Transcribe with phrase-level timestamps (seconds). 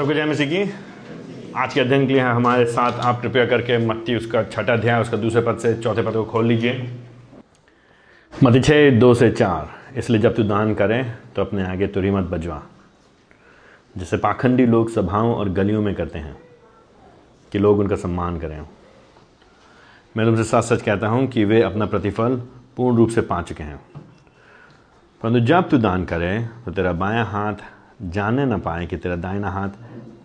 [0.00, 4.14] सबको जय मसीह की आज के अध्ययन के लिए हमारे साथ आप कृपया करके मत्ती,
[4.16, 6.72] उसका छठा अध्याय, उसका दूसरे पद से चौथे पद को खोल लीजिए।
[8.32, 12.24] मत्ती छः दो से चार। इसलिए जब तू दान करें तो अपने आगे तुरी मत
[12.24, 12.62] बजवा,
[13.94, 16.36] जिसे पाखंडी लोग सभाओं और गलियों में करते हैं,
[17.52, 18.60] कि लोग उनका सम्मान करें।
[20.16, 22.36] मैं तुमसे सच सच कहता हूँ कि वे अपना प्रतिफल
[22.76, 23.80] पूर्ण रूप से पा चुके हैं।
[25.20, 27.62] परंतु जब तू दान करे तो तेरा बायां हाथ
[28.02, 29.68] जाने ना पाए कि तेरा दाहिना हाथ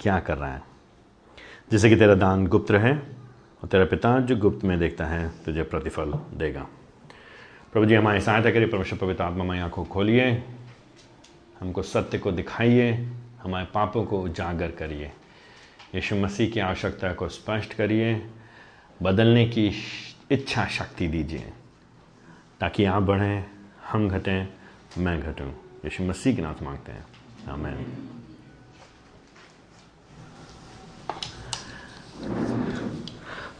[0.01, 0.61] क्या कर रहा है।
[1.71, 5.63] जैसे कि तेरा दान गुप्त रहे और तेरा पिता जो गुप्त में देखता है तुझे
[5.63, 6.67] प्रतिफल देगा।
[7.73, 10.43] प्रभु जी, हमारी सहायता करिए, परमेश्वर पवित्र आत्मा में आँखों खोलिए,
[11.59, 12.91] हमको सत्य को दिखाइए,
[13.43, 15.11] हमारे पापों को उजागर करिए।
[15.95, 18.27] यीशु मसीह की आवश्यकता को स्पष्ट करिए,
[19.03, 19.71] बदलने की
[20.31, 21.53] इच्छा शक्ति दीजिए,
[22.59, 23.45] ताकि आप बढ़ें,
[23.91, 24.47] हम घटें,
[24.97, 25.49] मैं घटूं।
[25.85, 27.05] यीशु मसीह के से मांगते हैं।
[27.49, 27.85] आमेन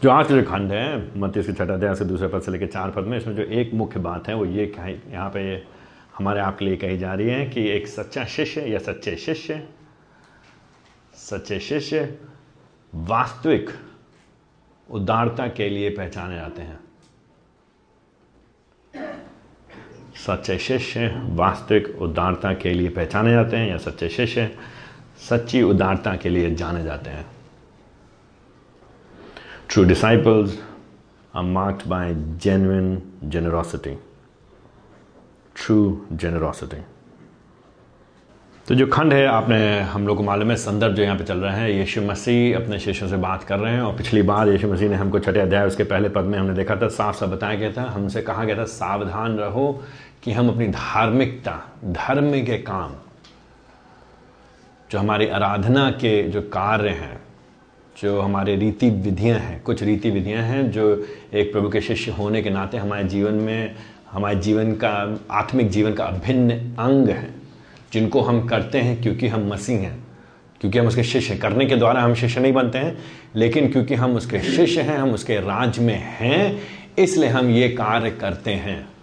[0.02, 3.04] जो जो खंड है, मत्ती के छठा अध्याय से दूसरे पद से लेकर चार पद
[3.04, 5.40] में, इसमें जो एक मुख्य बात है, वो ये यहाँ पे
[6.18, 9.62] हमारे आपके लिए कही जा रही है कि एक सच्चा शिष्य या सच्चे शिष्य
[11.16, 12.18] सच्चे शिष्य
[12.94, 13.70] वास्तविक
[14.88, 16.78] उदारता के लिए पहचाने जाते हैं।
[20.16, 24.50] सच्चे शिष्य वास्तविक उदारता के लिए पहचाने जाते हैं या सच्चे शिष्य
[25.28, 27.26] सच्ची उदारता के लिए जाने जाते हैं।
[29.68, 30.58] True disciples
[31.36, 33.94] are marked by genuine generosity
[35.56, 36.82] true generosity
[38.66, 41.38] तो जो खंड है, आपने हम लोग को मालूम है, संदर्भ जो यहाँ पे चल
[41.38, 44.68] रहा है, यीशु मसीह अपने शिष्यों से बात कर रहे हैं और पिछली बार यीशु
[44.68, 47.54] मसीह ने हमको छठे अध्याय, उसके पहले पद में हमने देखा था साफ़ साफ़ बताया
[47.54, 49.82] गया था, हमसे कहा गया था, सावधान रहो
[50.26, 52.92] कि हम अपनी धार्मिकता, धर्म के काम,
[54.90, 57.20] जो हमारी आराधना के जो कार्य हैं,
[58.02, 62.42] जो हमारे रीति विधियाँ हैं, कुछ रीति विधियाँ हैं, जो एक प्रभु के शिष्य होने
[62.42, 63.74] के नाते हमारे जीवन में,
[64.10, 67.34] हमारे जीवन का, आत्मिक जीवन का अभिन्न अंग है,
[67.92, 70.06] जिनको हम करते हैं क्योंकि हम मसीह हैं।
[70.60, 72.98] क्योंकि हम उसके शिष्य करने के द्वारा हम शिष्य नहीं बनते हैं,
[73.36, 76.62] लेकिन क्योंकि हम उसके शिष्य हैं, हम उसके राज में हैं,
[76.98, 78.95] इसलिए हम ये कार्य करते हैं।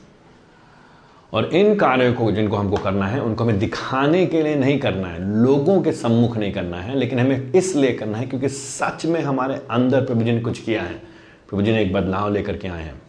[1.33, 5.07] और इन कार्यों को जिनको हमको करना है, उनको हमें दिखाने के लिए नहीं करना
[5.07, 9.21] है, लोगों के सम्मुख नहीं करना है, लेकिन हमें इसलिए करना है क्योंकि सच में
[9.21, 10.93] हमारे अंदर प्रभु जी ने कुछ किया है।
[11.49, 13.01] प्रभु जी ने एक बदलाव लेकर के आए हैं।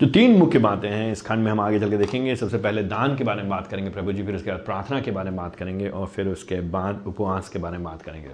[0.00, 2.82] जो तीन मुख्य बातें हैं, इस खंड में हम आगे चल के देखेंगे। सबसे पहले
[2.82, 5.36] दान के बारे में बात करेंगे प्रभु जी, फिर उसके बाद प्रार्थना के बारे में
[5.36, 8.30] बात करेंगे और फिर उसके बाद उपवास के बारे में बात करेंगे।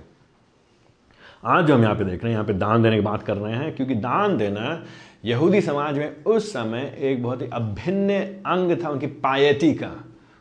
[1.45, 3.37] आज जो हम यहाँ पे देख रहे हैं, यहाँ पे दान देने की बात कर
[3.37, 4.83] रहे हैं, क्योंकि दान देना
[5.27, 9.91] यहूदी समाज में उस समय एक बहुत ही अभिन्न अंग था उनकी पायती का,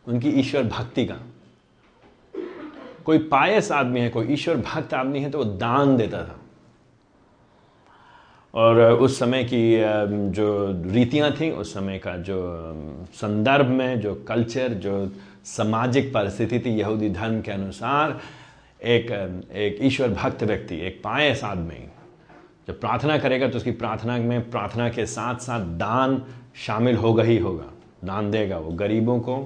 [0.08, 1.20] उनकी ईश्वर भक्ति का।
[3.06, 6.40] कोई पायस आदमी है, कोई ईश्वर भक्त आदमी है तो वो दान देता था।
[8.54, 9.78] और उस समय की
[10.32, 10.48] जो
[10.94, 12.38] रीतियाँ थी, उस समय का जो
[13.14, 15.12] संदर्भ में जो कल्चर, जो
[15.46, 18.20] सामाजिक परिस्थिति थी यहूदी धर्म के अनुसार,
[18.82, 19.12] एक
[19.52, 21.76] एक ईश्वर भक्त व्यक्ति, एक पायस आदमी
[22.68, 26.22] जब प्रार्थना करेगा तो उसकी प्रार्थना में प्रार्थना के साथ साथ दान
[26.56, 27.72] शामिल होगा ही होगा।
[28.04, 29.38] दान देगा वो गरीबों को,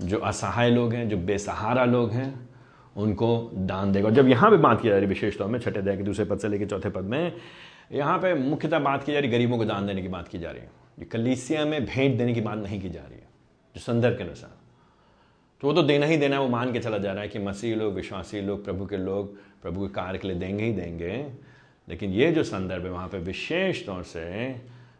[0.00, 2.48] जो असहाय लोग हैं, जो बेसहारा लोग हैं,
[2.96, 5.78] उनको दान देगा। जब यहाँ पे बात की जा रही है विशेष तौर में, छठे
[5.78, 7.32] अध्याय के दूसरे पद से लेकर चौथे पद में,
[7.92, 10.50] यहाँ पे मुख्यतः बात की जा रही गरीबों को दान देने की बात की जा
[10.50, 13.26] रही है। ये कलीसिया में भेंट देने की बात नहीं की जा रही है,
[13.74, 14.50] जो संदर्भ के अनुसार।
[15.62, 17.38] तो वो तो देना ही देना है, वो मान के चला जा रहा है कि
[17.38, 21.24] मसीह लोग, विश्वासी लोग, प्रभु के लोग, प्रभु के कार्य के लिए देंगे ही देंगे।
[21.88, 24.54] लेकिन ये जो संदर्भ है, वहाँ पे विशेष तौर से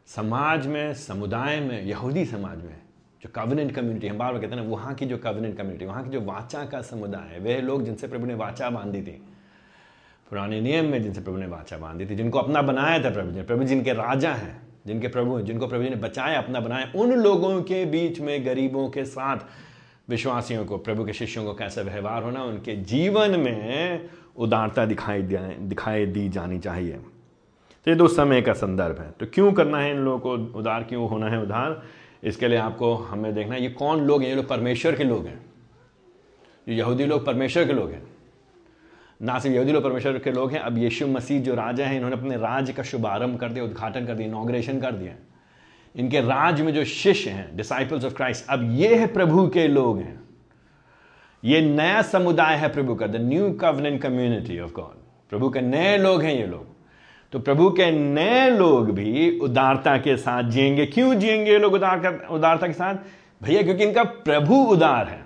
[0.07, 2.77] समाज में, समुदाय में, यहूदी समाज में,
[3.23, 6.05] जो कवनेंट कम्युनिटी हम बार बार कहते हैं ना, वहाँ की जो कवनेंट कम्युनिटी वहाँ
[6.05, 9.23] की जो वाचा का समुदाय है वे लोग जिनसे प्रभु ने वाचा बांधी थी,
[10.31, 13.43] पुराने नियम में जिनसे प्रभु ने वाचा बांधी थी, जिनको अपना बनाया था प्रभु जी,
[13.43, 17.63] प्रभु जिनके राजा हैं, जिनके प्रभु, जिनको प्रभु जी ने बचाया, अपना बनाया, उन लोगों
[17.63, 19.37] के बीच में, गरीबों के साथ,
[20.09, 26.07] विश्वासियों को, प्रभु के शिष्यों को कैसा व्यवहार होना, उनके जीवन में उदारता दिखाई दिखाई
[26.07, 26.93] दी जानी चाहिए।
[27.85, 30.83] तो ये दो समय का संदर्भ है। तो क्यों करना है इन लोगों को उदार,
[30.83, 31.83] क्यों होना है उधार?
[32.25, 34.29] इसके लिए आपको हमें देखना है, ये कौन लोग हैं?
[34.29, 35.47] ये लोग परमेश्वर के लोग हैं।
[36.69, 38.03] ये यहूदी लोग परमेश्वर के लोग हैं।
[39.23, 42.17] ना सिर्फ़ यहूदी लोग परमेश्वर के लोग हैं, अब यीशु मसीह जो राजा हैं, इन्होंने
[42.17, 45.15] अपने राज्य का शुभारंभ कर दिया, उद्घाटन कर दिया इनाग्रेशन कर दिया।
[45.97, 49.99] इनके राज में जो शिष्य हैं डिसाइपल्स ऑफ़ क्राइस्ट अब ये है प्रभु के लोग
[49.99, 50.22] हैं।
[51.45, 55.01] ये नया समुदाय है प्रभु का the new covenant community of God
[55.31, 56.67] प्रभु के नए लोग हैं ये लोग।
[57.33, 62.29] तो प्रभु के नए लोग भी उदारता के साथ जिएँगे। क्यों जिएँगे ये लोग उदार
[62.31, 62.95] उदारता के साथ?
[63.43, 65.25] भैया, क्योंकि इनका प्रभु उदार है।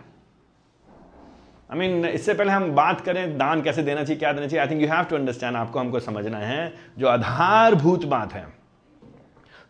[1.72, 4.64] आई मीन इससे पहले हम बात करें, दान कैसे देना चाहिए, क्या देना चाहिए?
[4.64, 8.55] I think you have to understand आपको हमको समझना है, जो आधारभूत बात है।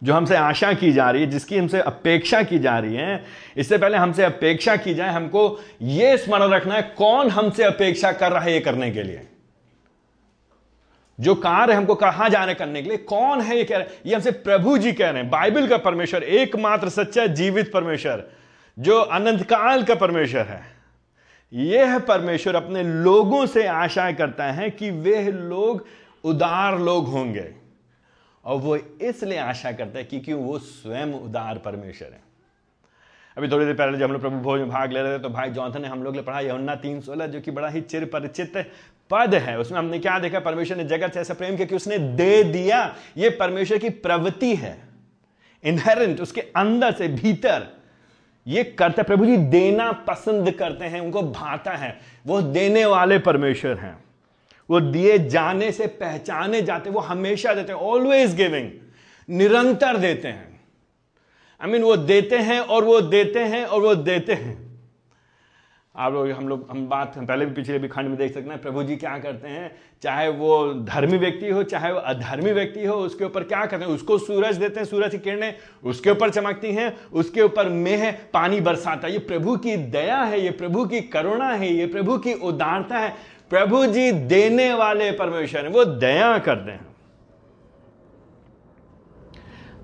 [0.02, 3.25] जो हमसे आशा की जा रही है, जिसकी हमसे अपेक्षा की जा रही है,
[3.56, 8.32] इससे पहले हमसे अपेक्षा की जाए, हमको यह स्मरण रखना है, कौन हमसे अपेक्षा कर
[8.32, 9.26] रहा है ये करने के लिए?
[11.20, 14.14] जो कार्य हमको कहा जा रहे करने के लिए, कौन है ये कह रहे ये
[14.14, 18.25] हमसे प्रभु जी कह रहे हैं, बाइबल का परमेश्वर, एकमात्र सच्चा जीवित परमेश्वर,
[18.78, 20.76] जो अनंत काल का परमेश्वर है।
[21.52, 25.87] यह परमेश्वर अपने लोगों से आशा करता है कि वे लोग
[26.25, 27.65] उदार लोग होंगे।
[28.46, 32.25] और वो इसलिए आशा करता है क्योंकि वो स्वयं उदार परमेश्वर है।
[33.37, 35.28] अभी थोड़ी देर पहले जब हम लोग प्रभु भोज में भाग ले रहे थे तो
[35.28, 38.04] भाई जॉनथन ने हम लोग ने पढ़ा यमुना तीन सोलह, जो कि बड़ा ही चिर
[38.04, 38.56] परिचित
[39.10, 40.40] पद है। उसमें हमने क्या देखा?
[40.40, 44.54] परमेश्वर ने जगत से ऐसा प्रेम किया कि उसने दे दिया। ये परमेश्वर की प्रवृत्ति
[44.54, 44.76] है।
[45.64, 47.66] इनहेरेंट उसके अंदर से भीतर
[48.46, 51.96] ये करते प्रभु जी देना पसंद करते हैं, उनको भाता है।
[52.26, 53.96] वो देने वाले परमेश्वर हैं।
[54.68, 58.70] वो दिए जाने से पहचाने जाते वो हमेशा देते हैं ऑलवेज गिविंग
[59.28, 60.60] निरंतर देते हैं।
[61.60, 64.64] आई I मीन mean, वो देते हैं और वो देते हैं और वो देते हैं।
[65.94, 68.50] आप लोग हम लोग हम बात हम पहले भी पिछले भी खंड में देख सकते
[68.50, 69.70] हैं प्रभु जी क्या करते हैं
[70.02, 73.92] चाहे वो धर्मी व्यक्ति हो चाहे वो अधर्मी व्यक्ति हो उसके ऊपर क्या करते हैं
[73.92, 75.54] उसको सूरज देते हैं सूरज की किरणें
[75.84, 80.40] उसके ऊपर चमकती हैं उसके ऊपर मेह पानी बरसाता है। ये प्रभु की दया है
[80.40, 83.14] ये प्रभु की करुणा है ये प्रभु की उदारता है।
[83.50, 86.87] प्रभु जी देने वाले परमेश्वर है, वो दया करते हैं।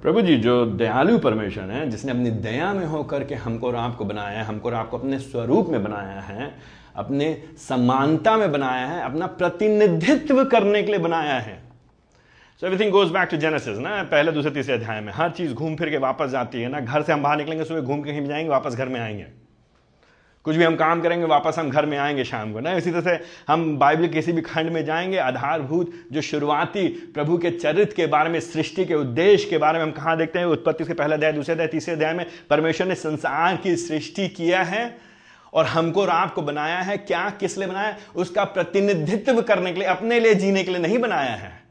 [0.02, 4.04] प्रभु जी जो दयालु परमेश्वर है, जिसने अपनी दया में होकर के हमको और आपको
[4.04, 6.54] बनाया है, हमको और आपको अपने स्वरूप में बनाया है,
[6.96, 11.62] अपने समानता में बनाया है, अपना प्रतिनिधित्व करने के लिए बनाया है।
[12.60, 14.02] So everything goes back to Genesis ना?
[14.02, 16.80] पहले, दूसरे, तीसरे अध्याय में। हर चीज़ घूम फिर के वापस जाती है ना?
[16.80, 19.41] घर से हम बाहर निकलेंगे, सुबह घूम के कहीं जाएँगे, वापस घर में आएँगे।
[20.44, 23.00] कुछ भी हम काम करेंगे, वापस हम घर में आएँगे शाम को। ना, इसी तरह
[23.00, 28.06] से हम बाइबल किसी भी खंड में जाएँगे, आधारभूत जो शुरुआती प्रभु के चरित्र के
[28.06, 31.16] बारे में, सृष्टि के उद्देश्य के बारे में हम कहाँ देखते हैं, उत्पत्ति से पहला
[31.16, 34.98] अध्याय, दूसरे अध्याय, तीसरे अध्याय में परमेश्वर ने संसार की सृष्टि किया है
[35.52, 39.88] और हमको और आपको बनाया है। क्या, किस लिए बनाया उसका प्रतिनिधित्व करने के लिए,
[39.88, 41.61] अपने लिए जीने के लिए नहीं बनाया है।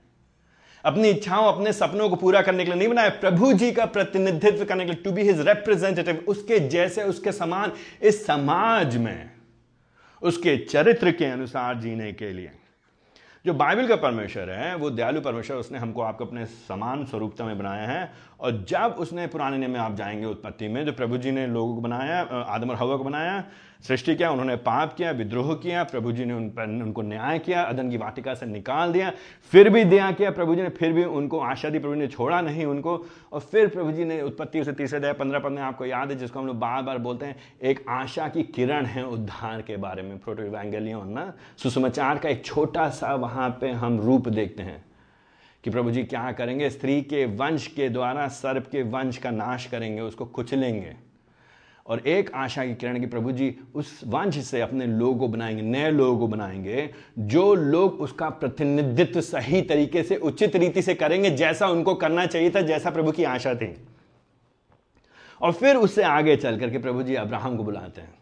[0.86, 4.66] अपनी इच्छाओं, अपने सपनों को पूरा करने के लिए नहीं बनाया। प्रभु जी का प्रतिनिधित्व
[4.66, 9.32] करने के लिए टू बी हिज रिप्रेजेंटेटिव उसके जैसे, उसके समान, इस समाज में,
[10.22, 12.52] उसके चरित्र के अनुसार जीने के लिए।
[13.46, 17.58] जो बाइबल का परमेश्वर है, वो दयालु परमेश्वर, उसने हमको आपको अपने समान स्वरूपता में
[17.58, 21.32] बनाया है। और जब उसने पुराने नियम में आप जाएँगे उत्पत्ति में, जो प्रभु जी
[21.32, 23.44] ने लोगों को बनाया आदम और हवा को बनाया
[23.88, 27.62] सृष्टि किया, उन्होंने पाप किया, विद्रोह किया, प्रभु जी ने उन पर, उनको न्याय किया,
[27.62, 29.12] अदन की वाटिका से निकाल दिया,
[29.52, 32.42] फिर भी दया किया प्रभु जी ने, फिर भी उनको आशा दी, प्रभु ने छोड़ा
[32.42, 35.86] नहीं उनको, और फिर प्रभु जी ने उत्पत्ति से तीसरे दया पंद्रह पद में आपको
[35.86, 39.62] याद है, जिसको हम लोग बार बार बोलते हैं, एक आशा की किरण है उद्धार
[39.62, 44.28] के बारे में, प्रोटो इवेंगलियन ना सुसमाचार का एक छोटा सा वहाँ पे हम रूप
[44.28, 44.86] देखते हैं,
[45.64, 49.66] कि प्रभु जी क्या करेंगे, स्त्री के वंश के द्वारा, सर्प के वंश का नाश
[49.66, 51.11] करेंगे, उसको कुचलेंगे।
[51.88, 55.62] और एक आशा की किरण की, प्रभु जी, उस वंश से अपने लोगों को बनाएँगे,
[55.62, 56.90] नए लोगों को बनाएँगे,
[57.20, 62.50] जो लोग उसका प्रतिनिधित्व सही तरीके से, उचित रीति से करेंगे, जैसा उनको करना चाहिए
[62.50, 63.78] था, जैसा प्रभु की आशा थी।
[65.42, 68.21] और फिर उससे आगे चल करके प्रभु जी अब्राहम को बुलाते हैं।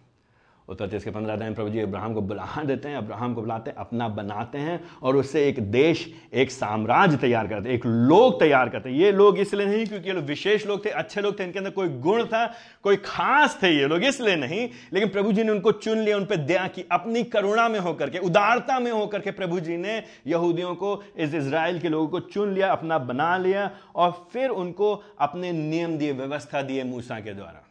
[0.70, 3.78] उत्तर के पंद्रह दिन प्रभु जी अब्राहम को बुला देते हैं, अब्राहम को बुलाते हैं,
[3.78, 8.70] अपना बनाते हैं और उससे एक देश, एक साम्राज्य तैयार करते हैं, एक लोग तैयार
[8.70, 11.44] करते हैं। ये लोग इसलिए नहीं क्योंकि ये लोग विशेष लोग थे, अच्छे लोग थे,
[11.44, 12.46] इनके अंदर कोई गुण था,
[12.84, 16.26] कोई खास थे ये लोग इसलिए नहीं, लेकिन प्रभु जी ने उनको चुन लिया, उन
[16.26, 20.04] पर दया की, अपनी करुणा में होकर के, उदारता में होकर के प्रभु जी ने
[20.28, 24.94] यहूदियों को, इस इसराइल के लोगों को चुन लिया, अपना बना लिया और फिर उनको
[25.20, 27.66] अपने नियम दिए, व्यवस्था दिए मूसा के द्वारा।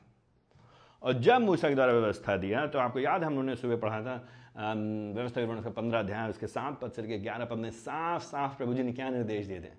[1.02, 4.14] और जब मूसा के द्वारा व्यवस्था दिया तो आपको याद हम उन्होंने सुबह पढ़ा था
[4.56, 8.74] व्यवस्था विवरण का पंद्रह अध्याय, उसके सात पद से ग्यारह पद में साफ़ साफ़ प्रभु
[8.74, 9.70] जी ने क्या निर्देश दिए थे?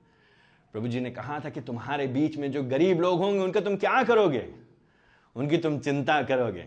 [0.73, 3.75] प्रभु जी ने कहा था कि तुम्हारे बीच में जो गरीब लोग होंगे, उनका तुम
[3.75, 4.45] क्या करोगे?
[5.35, 6.65] उनकी तुम चिंता करोगे।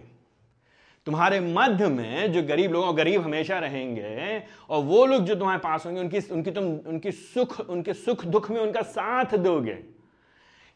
[1.06, 5.86] तुम्हारे मध्य में जो गरीब लोग गरीब हमेशा रहेंगे, और वो लोग जो तुम्हारे पास
[5.86, 9.78] होंगे, उनकी उनकी तुम, उनकी सुख, उनके सुख दुख में उनका साथ दोगे।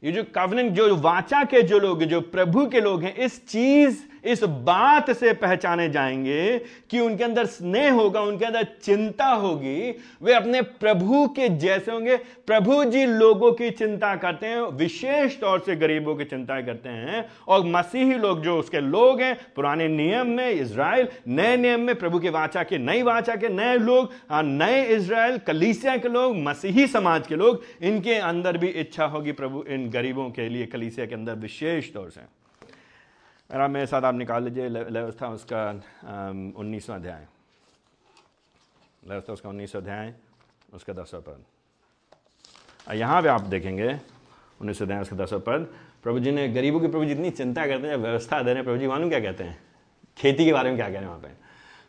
[0.02, 3.98] ये जो कवनेंट जो वाचा के जो लोग जो प्रभु के लोग हैं, इस चीज़
[4.26, 6.58] इस बात से पहचाने जाएँगे
[6.90, 9.90] कि उनके अंदर स्नेह होगा उनके अंदर चिंता होगी।
[10.22, 12.16] वे अपने प्रभु के जैसे होंगे।
[12.46, 17.24] प्रभु जी लोगों की चिंता करते हैं विशेष तौर से गरीबों की चिंता करते हैं।
[17.48, 22.18] और मसीही लोग जो उसके लोग हैं पुराने नियम में इसराइल नए नियम में प्रभु
[22.18, 26.86] के वाचा के नई वाचा के नए लोग हाँ, नए इसराइल कलीसिया के लोग मसीही
[26.86, 31.14] समाज के लोग इनके अंदर भी इच्छा होगी प्रभु इन गरीबों के लिए कलीसिया के
[31.14, 32.20] अंदर विशेष तौर से।
[33.50, 35.70] मेरा, मेरे साथ आप निकाल लीजिए व्यवस्था उसका
[36.56, 37.26] उन्नीसवा अध्याय।
[39.06, 40.12] व्यवस्था उसका उन्नीसवा अध्याय,
[40.74, 43.88] उसका दसवा पद। यहाँ पे आप देखेंगे
[44.60, 45.68] उन्नीस अध्याय, उसका दसवा पद।
[46.02, 48.64] प्रभु जी ने, गरीबों की प्रभु जी जितनी चिंता करते हैं, व्यवस्था दे रहे हैं,
[48.64, 49.58] प्रभु जी मालूम क्या कहते हैं?
[50.18, 51.30] खेती के बारे में क्या कह रहे हैं वहाँ पे?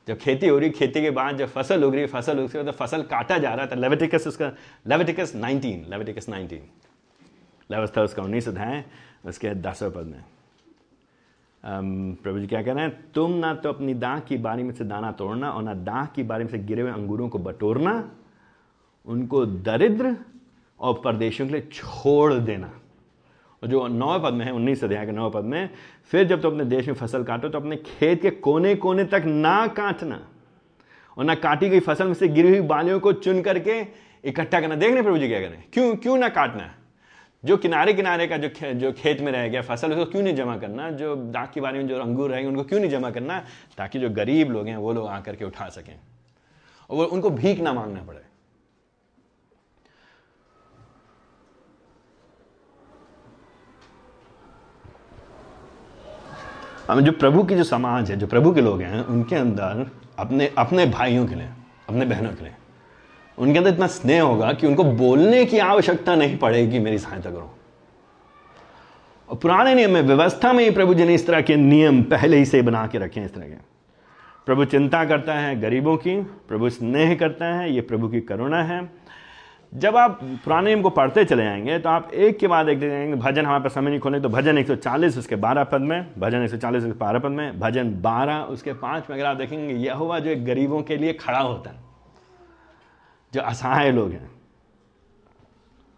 [0.07, 2.71] जब खेती हो रही, खेती के बाद जब फ़सल उग रही, फ़सल उग रही तो
[2.71, 4.51] फ़सल काटा जा रहा था। लेवेटिकस उसका
[4.87, 6.61] लेवेटिकस 19 लेवेटिकस 19
[7.69, 8.83] व्यवस्था उसका उन्नीस अध्याय,
[9.25, 10.23] उसके दसवें पद में।
[11.67, 13.11] प्रभु जी क्या कह रहे हैं?
[13.13, 16.23] तुम ना तो अपनी दाह की बारी में से दाना तोड़ना और ना दाह की
[16.23, 18.11] बारी में से गिरे हुए अंगूरों को बटोरना,
[19.07, 20.15] उनको दरिद्र
[20.79, 22.71] और परदेशियों के लिए छोड़ देना।
[23.63, 25.69] और जो नौ पद में है, उन्नीस अध्याय के नौ पद में,
[26.11, 29.03] फिर जब तुम तो अपने देश में फ़सल काटो तो अपने खेत के कोने कोने
[29.05, 30.19] तक ना काटना
[31.17, 33.79] और ना काटी गई फ़सल में से गिरी हुई बालियों को चुन करके
[34.23, 36.73] इकट्ठा करना। देखने प्रभु जी क्या करें क्यों क्यों ना काटना?
[37.47, 40.35] जो किनारे किनारे का जो खे, जो खेत में रह गया फ़सल उसको क्यों नहीं
[40.35, 40.89] जमा करना?
[40.91, 43.39] जो दाग की बारी में जो अंगूर रहेंगे उनको क्यों नहीं जमा करना?
[43.77, 45.99] ताकि जो गरीब लोग हैं वो लोग आकर के उठा सकें।
[46.89, 48.25] और वो उनको भीख ना मांगना पड़े।
[56.89, 59.89] हमें जो प्रभु की जो समाज है जो प्रभु के लोग हैं उनके अंदर
[60.19, 61.49] अपने अपने भाइयों के लिए
[61.89, 62.53] अपने बहनों के लिए
[63.37, 67.53] उनके अंदर इतना स्नेह होगा कि उनको बोलने की आवश्यकता नहीं पड़ेगी मेरी सहायता करो।
[69.29, 72.37] और पुराने नियम में, व्यवस्था में ही प्रभु जी ने इस तरह के नियम पहले
[72.37, 73.55] ही से बना के रखे हैं, इस तरह के।
[74.45, 78.89] प्रभु चिंता करता है गरीबों की, प्रभु स्नेह करता है, ये प्रभु की करुणा है।
[79.73, 83.15] जब आप पुराने नियम को पढ़ते चले जाएँगे तो आप एक के बाद एक देखेंगे,
[83.15, 86.83] भजन हमारे पास समय नहीं, खोले तो भजन 140 उसके 12 पद में, भजन 140
[86.83, 90.29] उसके 12 पद में, भजन 12 उसके पाँच में अगर आप देखेंगे यह हुआ जो
[90.29, 91.86] एक गरीबों के लिए खड़ा होता है।
[93.37, 94.29] जो असहाय लोग हैं,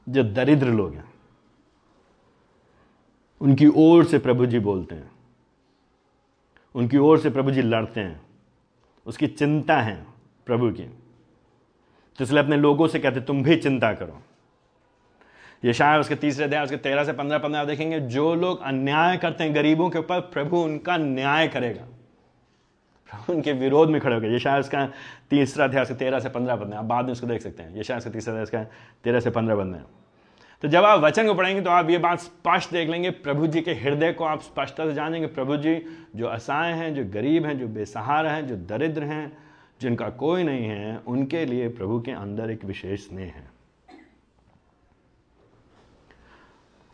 [0.07, 1.13] जो दरिद्र लोग हैं,
[3.41, 5.11] उनकी ओर से प्रभु जी बोलते हैं,
[6.75, 8.21] उनकी ओर से प्रभु जी लड़ते हैं,
[9.05, 10.07] उसकी चिंता है
[10.45, 10.83] प्रभु की।
[12.19, 14.21] तो इसलिए अपने लोगों से कहते तुम भी चिंता करो।
[15.65, 19.43] ये शायद उसके तीसरे अध्याय, उसके तेरह से पंद्रह पंद्रह देखेंगे, जो लोग अन्याय करते
[19.43, 21.87] हैं गरीबों के ऊपर, प्रभु उनका न्याय करेगा।
[23.29, 24.85] उनके विरोध में खड़े हो गए ये उसका
[25.29, 27.73] तीसरा अध्याय उसके तेरह से पंद्रह पद में आप बाद में उसको देख सकते हैं।
[27.75, 28.67] ये उसका तीसरा अध्याय
[29.03, 29.83] तेरह से पंद्रह पद में
[30.63, 33.61] तो जब आप वचन को पढ़ेंगे तो आप ये बात स्पष्ट देख लेंगे, प्रभु जी
[33.61, 35.75] के हृदय को आप स्पष्टता से जानेंगे। प्रभु जी
[36.15, 39.37] जो असहाय हैं, जो गरीब हैं, जो बेसहारा हैं, जो दरिद्र हैं,
[39.81, 43.51] जिनका कोई नहीं है, उनके लिए प्रभु के अंदर एक विशेष स्नेह है।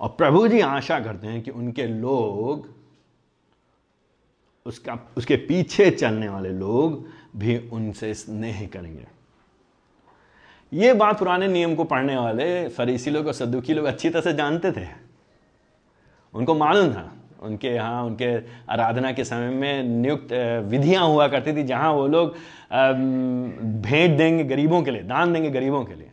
[0.02, 2.75] और प्रभु जी आशा करते हैं कि उनके लोग
[4.66, 7.06] उसका, उसके पीछे चलने वाले लोग
[7.36, 9.06] भी उनसे स्नेह करेंगे।
[10.72, 14.34] ये बात पुराने नियम को पढ़ने वाले फरीसी लोग और सदुकी लोग अच्छी तरह से
[14.34, 14.88] जानते थे।
[16.34, 18.36] उनको मालूम था, उनके यहाँ, उनके
[18.72, 20.34] आराधना के समय में नियुक्त
[20.66, 22.36] विधियाँ हुआ करती थी, जहाँ वो लोग
[23.82, 26.12] भेंट देंगे गरीबों के लिए, दान देंगे गरीबों के लिए।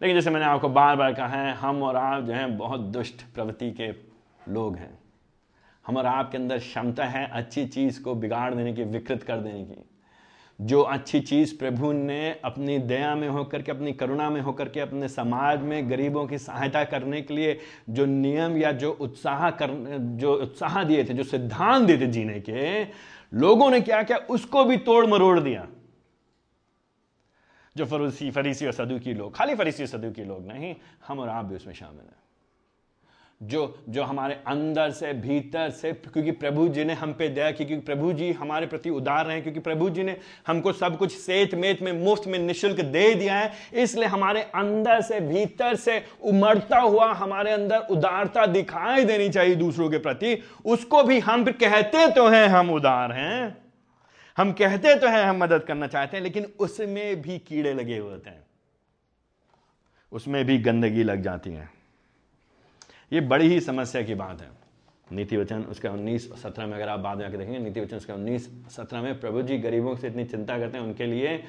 [0.00, 3.22] लेकिन जैसे मैंने आपको बार बार कहा है, हम और आप जो हैं बहुत दुष्ट
[3.34, 3.88] प्रवृत्ति के
[4.52, 4.98] लोग हैं।
[5.86, 9.64] हम और आपके अंदर क्षमता है अच्छी चीज़ को बिगाड़ देने की, विकृत कर देने
[9.64, 9.90] की।
[10.60, 14.80] जो अच्छी चीज़ प्रभु ने अपनी दया में होकर के, अपनी करुणा में होकर के,
[14.80, 17.58] अपने समाज में गरीबों की सहायता करने के लिए
[17.90, 22.40] जो नियम या जो उत्साह कर, जो उत्साह दिए थे, जो सिद्धांत दिए थे जीने
[22.40, 22.84] के,
[23.38, 24.18] लोगों ने क्या किया?
[24.18, 25.68] उसको भी तोड़ मरोड़ दिया।
[27.76, 30.74] जो फरूसी, फरीसी और सदू की लोग, खाली फरीसी और सदू की लोग नहीं,
[31.08, 32.23] हम और आप भी उसमें शामिल हैं।
[33.42, 37.64] जो जो हमारे अंदर से, भीतर से, क्योंकि प्रभु जी ने हम पे दया की,
[37.64, 41.54] क्योंकि प्रभु जी हमारे प्रति उदार रहे क्योंकि प्रभु जी ने हमको सब कुछ सेत
[41.54, 46.78] मेत में, मुफ़्त में निशुल्क दे दिया है, इसलिए हमारे अंदर से, भीतर से उमड़ता
[46.78, 52.28] हुआ हमारे अंदर उदारता दिखाई देनी चाहिए दूसरों के प्रति। उसको भी हम कहते तो
[52.28, 53.56] हैं, हम उदार हैं।
[54.36, 58.30] हम कहते तो हैं, हम मदद करना चाहते हैं, लेकिन उसमें भी कीड़े लगे होते
[58.30, 58.46] हैं।
[60.12, 61.83] उसमें भी गंदगी लग जाती है।
[63.14, 64.48] ये बड़ी ही समस्या की बात है।
[65.12, 68.12] नीति वचन उसके उन्नीस सत्रह में अगर आप बाद में आके देखेंगे नीति वचन उसके
[68.12, 71.42] उन्नीस सत्रह में प्रभु जी गरीबों से इतनी चिंता करते हैं उनके लिए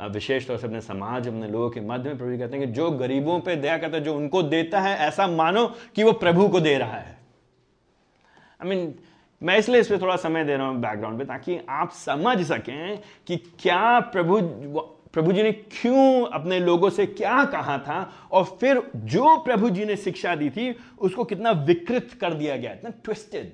[0.00, 2.72] विशेष तौर से अपने समाज अपने लोगों के मध्य में प्रभु जी कहते हैं कि
[2.72, 6.48] जो गरीबों पे दया करता है जो उनको देता है ऐसा मानो कि वो प्रभु
[6.48, 7.16] को दे रहा है।
[8.62, 9.02] आई I मीन mean,
[9.42, 12.98] मैं इसलिए इस पर थोड़ा समय दे रहा हूँ बैकग्राउंड पे ताकि आप समझ सकें
[13.26, 14.40] कि क्या प्रभु
[15.14, 18.12] प्रभु जी ने क्यों अपने लोगों से क्या कहा था?
[18.32, 22.72] और फिर जो प्रभु जी ने शिक्षा दी थी, उसको कितना विकृत कर दिया गया,
[22.72, 23.52] इतना ट्विस्टेड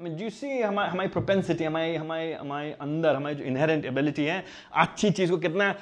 [0.00, 0.28] यू
[0.64, 5.38] हमारी हमारी प्रोपेंसिटी हमारी, हमारे हमारे अंदर, हमारी जो इनहेरेंट एबिलिटी है, अच्छी चीज़ को
[5.38, 5.72] कितना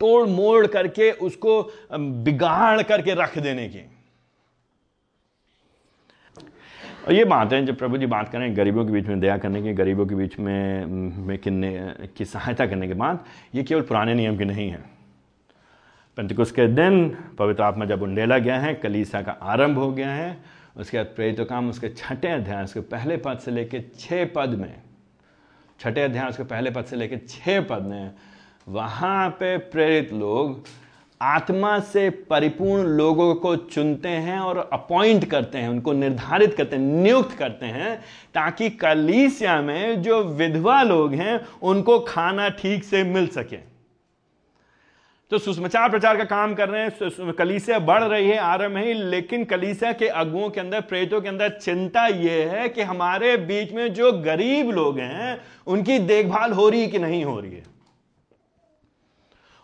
[0.00, 3.95] तोड़ मोड़ करके उसको बिगाड़ करके रख देने की।
[7.06, 9.62] और ये बात है, जब प्रभु जी बात करें गरीबों के बीच में दया करने
[9.62, 10.86] की, गरीबों के बीच में
[11.26, 14.84] में किन्ने, की सहायता करने के बाद, ये केवल पुराने नियम की नहीं है।
[16.16, 17.08] पंचकुश के दिन
[17.38, 20.36] पवित्र आत्मा जब उंडेला गया है, कलीसा का आरंभ हो गया है,
[20.76, 24.74] उसके बाद प्रेरित काम, उसके छठे अध्याय, उसके पहले पद से लेकर छः पद में,
[25.80, 28.10] छठे अध्याय, उसके पहले पद से लेकर छः पद में,
[28.68, 30.64] वहाँ पे प्रेरित लोग
[31.20, 36.82] आत्मा से परिपूर्ण लोगों को चुनते हैं और अपॉइंट करते हैं, उनको निर्धारित करते हैं,
[37.02, 37.96] नियुक्त करते हैं,
[38.34, 43.56] ताकि कलीसिया में जो विधवा लोग हैं, उनको खाना ठीक से मिल सके।
[45.30, 49.44] तो सुषमाचार प्रचार का काम कर रहे हैं कलीसिया बढ़ रही है, आरंभ है लेकिन
[49.44, 53.92] कलीसिया के अगुओं के अंदर, प्रेतों के अंदर चिंता यह है कि हमारे बीच में
[53.94, 57.75] जो गरीब लोग हैं, उनकी देखभाल हो रही है कि नहीं हो रही है।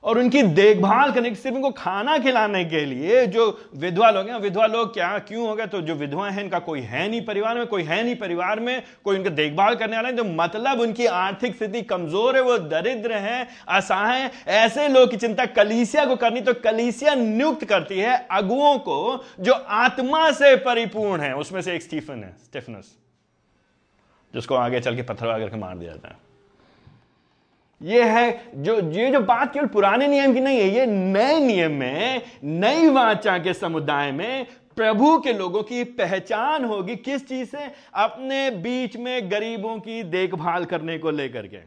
[0.05, 3.45] और उनकी देखभाल करने के सिर्फ़ उनको खाना खिलाने के लिए जो
[3.77, 5.67] विधवा लोग हैं, विधवा लोग क्या, क्यों हो गए?
[5.67, 8.83] तो जो विधवा है, इनका कोई है नहीं परिवार में, कोई है नहीं परिवार में,
[9.05, 13.13] कोई उनका देखभाल करने वाला है तो मतलब उनकी आर्थिक स्थिति कमज़ोर है, वो दरिद्र
[13.15, 18.77] है, असहाय ऐसे लोग की चिंता कलीसिया को करनी तो कलीसिया नियुक्त करती है अगुओं
[18.79, 22.93] को, जो आत्मा से परिपूर्ण है। उसमें से एक स्टीफन है, स्टीफनस,
[24.35, 26.32] जिसको आगे चल के पत्थर के मार दिया जाता है।
[27.83, 31.73] ये है जो, ये जो बात केवल पुराने नियम की नहीं है, ये नए नियम
[31.73, 34.47] में, नई वाचा के समुदाय में
[34.77, 37.71] प्रभु के लोगों की पहचान होगी किस चीज़ से?
[37.95, 41.61] अपने बीच में गरीबों की देखभाल करने को लेकर के।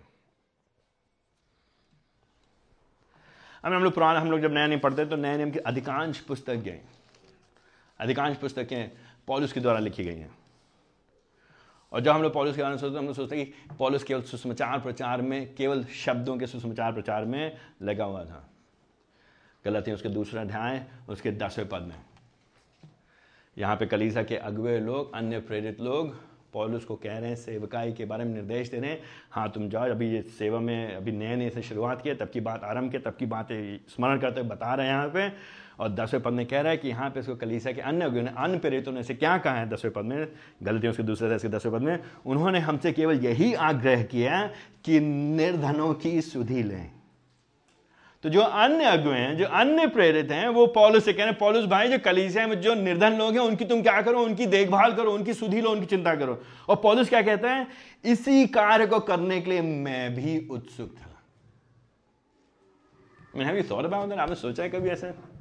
[3.63, 6.79] हम लोग पुराना, हम लोग जब नया नियम पढ़ते तो नए नियम की अधिकांश पुस्तकें
[7.99, 8.91] अधिकांश पुस्तकें
[9.27, 10.44] पॉलिस के द्वारा लिखी गई हैं।
[11.95, 13.75] और जब हम लोग पॉलिस के बारे में सोचते हैं, हम लोग सोचते हैं कि
[13.79, 18.49] पॉलिस केवल सुषमाचार प्रचार में, केवल शब्दों के सुषमाचार प्रचार में लगा हुआ था।
[19.65, 21.95] गलत है उसके दूसरा अध्याय, उसके दसवें पद में।
[23.57, 26.15] यहाँ पे कलीसा के अगुए लोग, अन्य प्रेरित लोग
[26.53, 29.69] पॉलुस को कह रहे हैं, सेवकाई के बारे में निर्देश दे रहे हैं। हाँ तुम
[29.69, 32.91] जाओ, अभी ये सेवा में, अभी नए नए से शुरुआत किया, तब की बात आरंभ
[32.91, 35.29] किया, तब की बातें स्मरण करते हुए बता रहे हैं यहाँ पे।
[35.79, 38.31] और दसवें पद में कह रहा है कि यहाँ पे इसको कलीसा के अन्य ने
[38.37, 40.27] अन्य प्रेरितों ने से क्या कहा है दसवें पद में?
[40.63, 44.51] गलतियों उसके दूसरे के दसवें पद में। उन्होंने हमसे केवल यही आग्रह किया
[44.85, 46.91] कि निर्धनों की सुधि लें।
[48.23, 51.37] तो जो अन्य अगुए हैं, जो अन्य प्रेरित हैं, वो पॉलिस से कह रहे हैं,
[51.39, 54.19] पॉलिस भाई, जो कलीसिया में जो निर्धन लोग हैं, उनकी तुम क्या करो?
[54.19, 57.67] उनकी देखभाल करो, उनकी सुधी लो, उनकी चिंता करो। और पॉलिस क्या कहते हैं?
[58.05, 61.23] इसी कार्य को करने के लिए मैं भी उत्सुक था।
[63.37, 65.34] मैंने आपने सोचा है कभी ऐसे?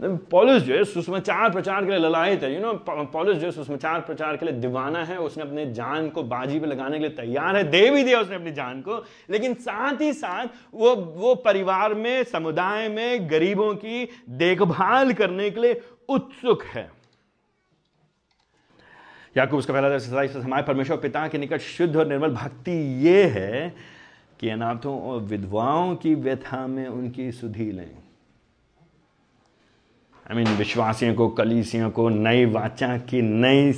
[0.00, 2.72] पॉलिस जो है, सुषमाचार प्रचार के लिए ललायत है। यू नो
[3.06, 6.66] पॉलिस जो है, सुषमाचार प्रचार के लिए दीवाना है, उसने अपने जान को बाजी पे
[6.66, 10.12] लगाने के लिए तैयार है, दे भी दिया उसने अपनी जान को। लेकिन साथ ही
[10.12, 16.90] साथ, वो वो परिवार में, समुदाय में गरीबों की देखभाल करने के लिए उत्सुक है।
[19.36, 23.74] याकूब उसका पहला हमारे परमेश्वर पिता के निकट शुद्ध और निर्मल भक्ति ये है
[24.40, 28.01] कि अनाथों और विधवाओं की व्यथा में उनकी सुधी लें
[30.30, 33.72] आई मीन विश्वासियों को, कलीसियों को, नई वाचा की, नई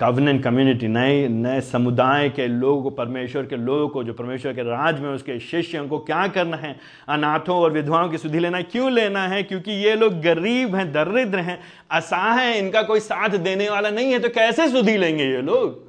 [0.00, 4.62] कवनेंट कम्युनिटी नए नए समुदाय के लोगों को परमेश्वर के लोगों को, जो परमेश्वर के
[4.62, 6.76] राज में, उसके शिष्य को क्या करना है?
[7.08, 9.42] अनाथों और विधवाओं की सुधि लेना क्यों लेना है?
[9.42, 14.12] क्योंकि ये लोग गरीब हैं, दरिद्र हैं, असहाय हैं, इनका कोई साथ देने वाला नहीं
[14.12, 15.86] है तो कैसे सुधि लेंगे ये लोग?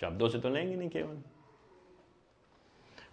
[0.00, 1.22] शब्दों से तो लेंगे नहीं केवल।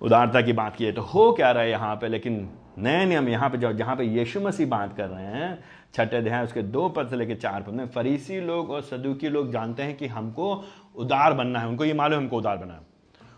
[0.01, 2.07] उदारता की बात की है तो हो क्या रहा है यहाँ पे?
[2.07, 6.17] लेकिन नए नियम यहाँ पे जो, जहाँ पे यीशु मसीह बात कर रहे हैं, छठे
[6.17, 9.83] अध्याय उसके दो पद से लेकर चार पद में, फरीसी लोग और सदुकी लोग जानते
[9.83, 10.63] हैं कि हमको
[10.95, 12.81] उदार बनना है, उनको ये मालूम है हमको उदार बनना है।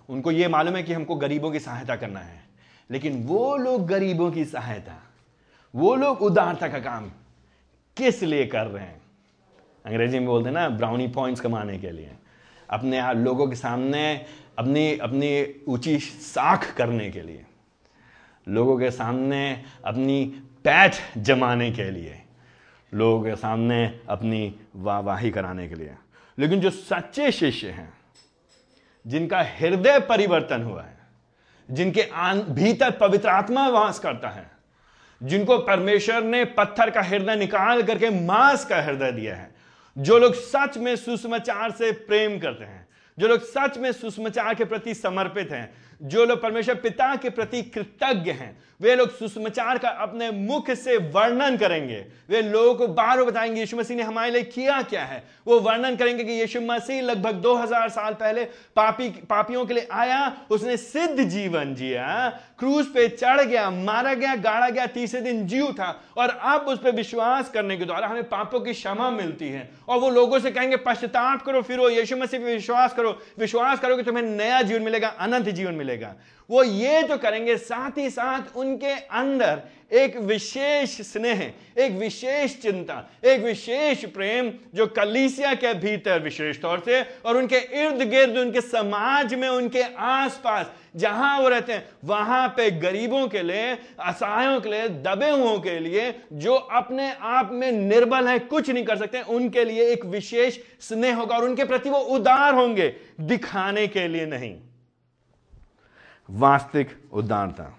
[0.09, 2.43] उनको ये मालूम है कि हमको गरीबों की सहायता करना है।
[2.91, 4.93] लेकिन वो लोग गरीबों की सहायता,
[5.75, 7.09] वो लोग उदारता का काम
[7.97, 9.01] किस लिए कर रहे हैं?
[9.85, 12.11] अंग्रेज़ी में बोलते हैं ना ब्राउनी पॉइंट्स कमाने के लिए।
[12.69, 14.25] अपने लोगों के सामने
[14.59, 15.29] अपनी अपनी
[15.67, 17.45] ऊँची साख करने के लिए।
[18.47, 20.25] लोगों के सामने अपनी
[20.63, 22.21] पैठ जमाने के लिए,
[22.93, 25.95] लोगों के सामने अपनी वाहवाही कराने के लिए।
[26.39, 27.93] लेकिन जो सच्चे शिष्य हैं,
[29.07, 30.97] जिनका हृदय परिवर्तन हुआ है,
[31.71, 32.09] जिनके
[32.53, 34.51] भीतर पवित्र आत्मा वास करता है,
[35.23, 39.55] जिनको परमेश्वर ने पत्थर का हृदय निकाल करके मांस का हृदय दिया है,
[39.97, 42.87] जो लोग सच में सुषमाचार से प्रेम करते हैं,
[43.19, 47.61] जो लोग सच में सुषमाचार के प्रति समर्पित हैं जो लोग परमेश्वर पिता के प्रति
[47.61, 53.23] कृतज्ञ हैं, वे लोग सुसमाचार का अपने मुख से वर्णन करेंगे। वे लोगों को बार
[53.23, 55.23] बताएँगे, यीशु मसीह ने हमारे लिए किया क्या है?
[55.47, 60.37] वो वर्णन करेंगे कि यीशु मसीह लगभग 2000 साल पहले पापी, पापियों के लिए आया,
[60.49, 65.61] उसने सिद्ध जीवन जिया। क्रूज पे चढ़ गया, मारा गया, गाड़ा गया, तीसरे दिन जी
[65.61, 69.69] उठा और अब उस पर विश्वास करने के द्वारा हमें पापों की क्षमा मिलती है।
[69.89, 73.97] और वो लोगों से कहेंगे, पश्चाताप करो, फिर, यीशु मसीह पे विश्वास करो। विश्वास करो
[73.97, 75.86] कि तुम्हें नया जीवन मिलेगा, अनंत जीवन मिलेगा।
[76.49, 81.41] वो ये तो करेंगे, साथ ही साथ उनके अंदर एक विशेष स्नेह,
[81.77, 82.95] एक विशेष चिंता,
[83.25, 88.61] एक विशेष प्रेम जो कलीसिया के भीतर विशेष तौर से और उनके इर्द गिर्द, उनके
[88.61, 94.69] समाज में, उनके आसपास जहाँ वो रहते हैं, वहाँ पे गरीबों के लिए, असहायों के
[94.69, 99.21] लिए, दबे हुओं के लिए जो अपने आप में निर्बल है, कुछ नहीं कर सकते,
[99.21, 104.25] उनके लिए एक विशेष स्नेह होगा और उनके प्रति वो उदार होंगे, दिखाने के लिए
[104.25, 104.55] नहीं।
[106.29, 107.77] वास्तविक उदारता।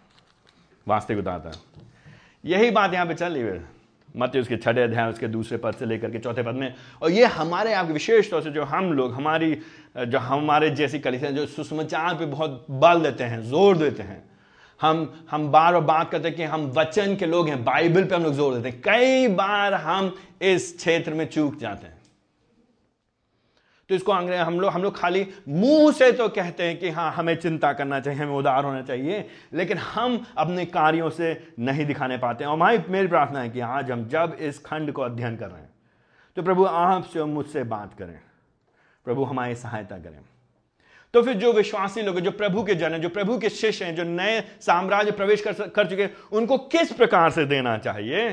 [0.86, 1.52] वास्तविक उदारता।
[2.44, 3.78] यही बात यहाँ पे चल रही है।
[4.16, 7.24] मत उसके छठे अध्याय, उसके दूसरे पद से लेकर के चौथे पद में। और ये
[7.24, 9.60] हमारे आप विशेष तौर से जो हम लोग, हमारी,
[9.98, 14.22] जो हमारे जैसी कलिसियाँ जो सुसमाचार पे बहुत बल देते हैं, ज़ोर देते हैं।
[14.80, 18.14] हम हम बार बार बात करते हैं कि हम वचन के लोग हैं, बाइबल पे
[18.14, 21.97] हम लोग ज़ोर देते हैं। कई बार हम इस क्षेत्र में चूक जाते हैं।
[23.90, 27.10] तो इसको अंग्रेज़ हम लोग हम लोग खाली मुँह से तो कहते हैं कि हाँ
[27.12, 32.18] हमें चिंता करना चाहिए, हमें उदार होना चाहिए, लेकिन हम अपने कार्यों से नहीं दिखाने
[32.18, 35.48] पाते और हमारी मेरी प्रार्थना है कि आज हम जब इस खंड को अध्ययन कर
[35.48, 35.70] रहे हैं
[36.36, 38.18] तो प्रभु आपसे मुझसे बात करें।
[39.06, 40.20] प्रभु हमारी सहायता करें।
[41.14, 44.02] तो फिर जो विश्वासी लोग जो प्रभु के जन जो प्रभु के शिष्य हैं, जो
[44.04, 48.28] नए साम्राज्य प्रवेश कर कर चुके उनको किस प्रकार से देना चाहिए?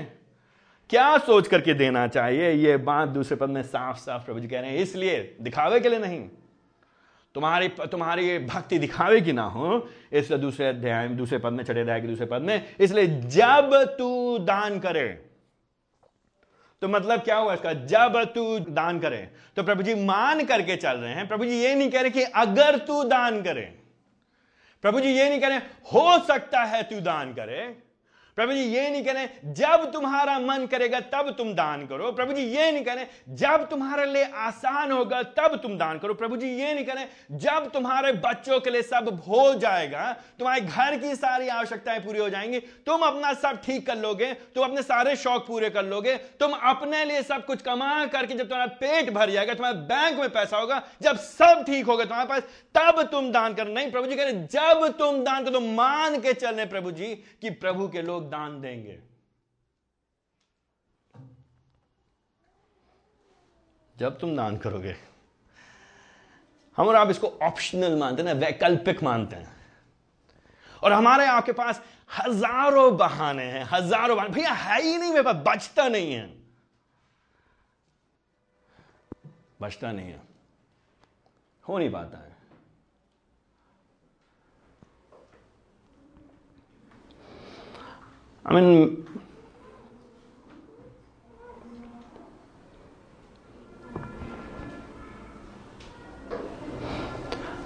[0.90, 2.52] क्या सोच करके देना चाहिए?
[2.52, 5.90] ये बात दूसरे पद में साफ़ साफ़ प्रभु जी कह रहे हैं, इसलिए दिखावे के
[5.90, 6.28] लिए नहीं।
[7.36, 12.02] तुम्हारी तुम्हारी भक्ति दिखावे की ना हो, इसलिए दूसरे अध्याय, दूसरे पद में, छठे अध्याय
[12.02, 15.08] दूसरे पद में, इसलिए जब तू दान करे
[16.82, 17.74] तो मतलब क्या हुआ इसका?
[17.74, 19.18] जब तू दान करे
[19.58, 22.24] तो प्रभु जी मान करके चल रहे हैं। प्रभु जी ये नहीं कह रहे कि
[22.24, 23.62] अगर तू दान करे,
[24.84, 27.62] प्रभु जी ये नहीं कह रहे, हो सकता है तू दान करे
[28.38, 32.42] प्रभु जी, ये नहीं करें, जब तुम्हारा मन करेगा, तब तुम दान करो। प्रभु जी,
[32.42, 36.48] ये नहीं कह रहे जब तुम्हारे लिए आसान होगा, तब तुम दान करो। प्रभु जी,
[36.48, 41.16] ये नहीं कह रहे जब तुम्हारे बच्चों के लिए सब हो जाएगा, तुम्हारे घर की
[41.16, 45.48] सारी आवश्यकताएँ पूरी हो जाएँगी, तुम अपना सब ठीक कर लोगे, तुम अपने सारे शौक
[45.48, 49.54] पूरे कर लोगे, तुम अपने लिए सब कुछ कमा करके जब तुम्हारा पेट भर जाएगा,
[49.54, 52.42] तुम्हारे बैंक में पैसा होगा, जब सब ठीक होगा तुम्हारे पास,
[52.76, 56.34] तब तुम दान कर नहीं, प्रभु जी कह रहे जब तुम दान करो, मान के
[56.34, 59.00] चलने प्रभु जी, कि प्रभु के लोग दान देंगे।
[63.96, 64.96] जब तुम दान करोगे,
[66.78, 69.54] हम और आप इसको ऑप्शनल मानते हैं वैकल्पिक मानते हैं।
[70.84, 75.36] और हमारे आपके पास हज़ारों बहाने हैं, हज़ारों बहाने। भैया, है ही नहीं, मेरे पास
[75.48, 76.26] बचता नहीं है।
[79.62, 80.22] बचता नहीं है।
[81.64, 82.25] हो नहीं पाता है।
[88.46, 88.88] I mean,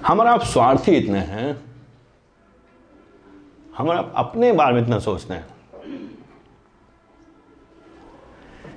[0.08, 1.62] हमारा आप स्वार्थी इतने हैं।
[3.78, 5.48] हमारा आप अपने बारे में इतना सोचते हैं।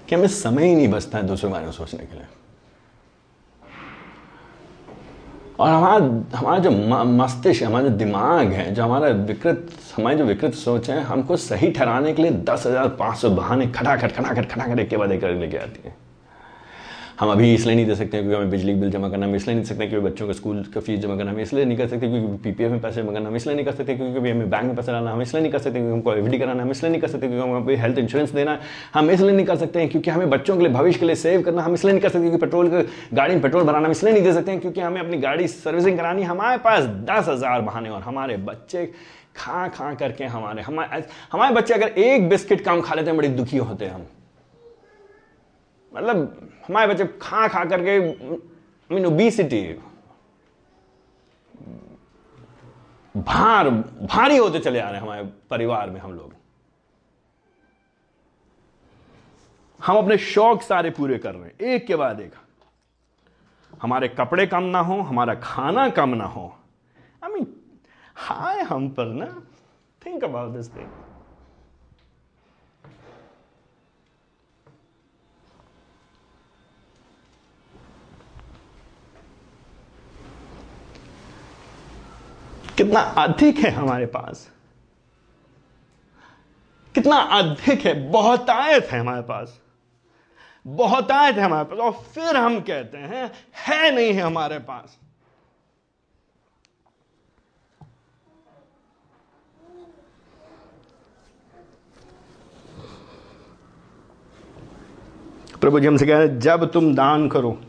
[0.09, 2.27] कि हमें समय ही नहीं बचता है दूसरे बारे में सोचने के लिए।
[5.61, 6.71] और हमारा हमारा जो
[7.07, 11.71] मस्तिष्क, हमारा जो दिमाग है, जो हमारा विकृत, हमारी जो विकृत सोच है, हमको सही
[11.71, 15.25] ठहराने के लिए दस हज़ार पाँच सौ बहाने खटाखट खटाखट खटाखट एक के बाद एक
[15.25, 15.95] लेके आती है।
[17.23, 19.65] हम अभी इसलिए नहीं दे सकते क्योंकि हमें बिजली बिल जमा करना, हम इसलिए नहीं
[19.65, 22.37] सकते क्योंकि बच्चों का स्कूल का फ़ीस जमा करना हम इसलिए नहीं कर सकते क्योंकि
[22.45, 24.93] पीपीएफ में पैसे जमा करना हम इसलिए नहीं कर सकते क्योंकि हमें बैंक में पैसा
[24.93, 27.29] डालना हम इसलिए नहीं कर सकते क्योंकि हमको एफ़ कराना हम इसलिए नहीं कर सकते
[27.29, 28.59] क्योंकि हमें हेल्थ इंश्योरेंस देना
[28.95, 31.43] हम इसलिए नहीं कर सकते हैं क्योंकि हमें बच्चों के लिए, भविष्य के लिए सेव
[31.43, 34.25] करना हम इसलिए नहीं कर सकते क्योंकि पेट्रोल गाड़ी में पेट्रोल भराना हम इसलिए नहीं
[34.25, 38.03] दे सकते हैं क्योंकि हमें अपनी गाड़ी सर्विसिंग करानी हमारे पास दस हज़ार बहाने और
[38.03, 38.87] हमारे बच्चे
[39.37, 43.29] खा खा करके हमारे हमारे हमारे बच्चे अगर एक बिस्किट कम खा लेते हैं, बड़े
[43.31, 44.07] दुखी होते हैं हम।
[45.93, 47.99] मतलब हमारे बच्चे खा खा करके
[48.91, 49.63] मीन ओबीसिटी
[53.17, 56.33] भार, भारी होते चले आ रहे हैं हमारे परिवार में हम लोग।
[59.81, 62.35] हम अपने शौक सारे पूरे कर रहे हैं। एक के बाद एक।
[63.83, 66.47] हमारे कपड़े कम ना हो, हमारा खाना कम ना हो।
[67.25, 67.47] आई मीन
[68.17, 69.27] हाय हम पर ना
[70.07, 70.87] थिंक अबाउट दिस थिंग
[82.77, 84.51] कितना अधिक है हमारे पास?
[86.95, 88.11] कितना अधिक है?
[88.11, 89.61] बहुतायत है हमारे पास।
[90.67, 93.33] बहुतायत है हमारे पास। और फिर हम कहते हैं,
[93.69, 94.99] है नहीं है हमारे पास।
[105.61, 107.61] प्रभु जी हमसे कह रहे जब तुम दान करो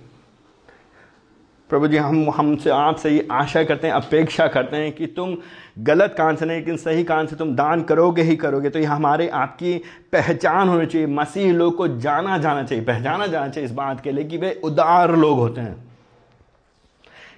[1.74, 5.36] प्रभु जी, हम, हमसे आपसे ये आशा करते हैं, अपेक्षा करते हैं कि तुम
[5.80, 8.86] गलत कान से नहीं, लेकिन सही कान से तुम दान करोगे ही करोगे। तो ये
[8.86, 9.78] हमारे आपकी
[10.12, 14.12] पहचान होनी चाहिए, मसीह लोग को जाना जाना चाहिए, पहचाना जाना चाहिए इस बात के
[14.12, 15.76] लिए कि वे उदार लोग होते हैं।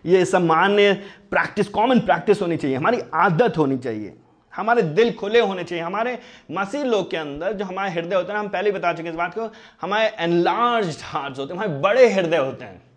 [0.05, 0.93] ये सामान्य
[1.31, 4.13] प्रैक्टिस कॉमन प्रैक्टिस होनी चाहिए, हमारी आदत होनी चाहिए,
[4.53, 6.17] हमारे दिल खुले होने चाहिए, हमारे
[6.51, 9.33] मसीह लोग के अंदर जो हमारे हृदय होते हैं, हम पहले बता चुके इस बात
[9.33, 9.49] को,
[9.81, 12.94] हमारे एनलार्ज हार्ट होते हैं, हमारे बड़े हृदय होते हैं।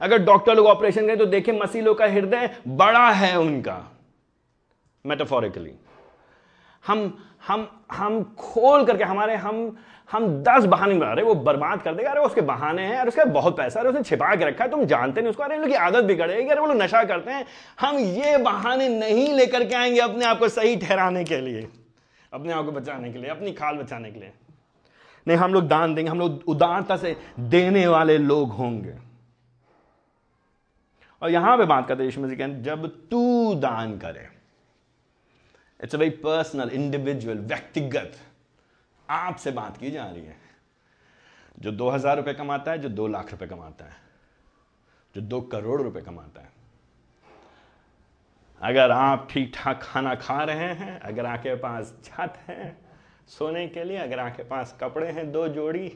[0.00, 3.92] अगर डॉक्टर लोग ऑपरेशन करें तो देखें मसीह लोग का हृदय बड़ा है उनका
[5.06, 5.72] मेटाफोरिकली
[6.86, 9.76] हम हम हम खोल करके हमारे, हम
[10.12, 13.24] हम दस बहाने बना रहे वो बर्बाद कर देगा। अरे, उसके बहाने हैं, अरे, उसका
[13.24, 16.04] बहुत पैसा है उसने छिपा के रखा है, तुम जानते नहीं उसको। अरे लोग आदत
[16.04, 17.44] बिगड़ेगी अरे, वो लोग नशा करते हैं।
[17.80, 21.68] हम ये बहाने नहीं लेकर के आएँगे अपने आप को सही ठहराने के लिए,
[22.32, 24.32] अपने आप को बचाने के लिए, अपनी खाल बचाने के लिए।
[25.28, 29.07] नहीं, हम लोग दान देंगे, हम लोग उदारता से देने वाले लोग होंगे।
[31.22, 34.28] और यहाँ पे बात करते यीशु मसीह जब तू दान करे
[35.80, 38.16] it's a very personal individual व्यक्तिगत,
[39.08, 40.36] आपसे बात की जा रही है।
[41.58, 43.96] जो दो हज़ार रुपए कमाता है, जो दो लाख रुपए कमाता है,
[45.14, 46.52] जो दो करोड़ रुपए कमाता है।
[48.60, 52.76] अगर आप ठीक ठाक खाना खा रहे हैं, अगर आपके पास छत है
[53.28, 55.88] सोने के लिए, अगर आपके पास कपड़े हैं, दो जोड़ी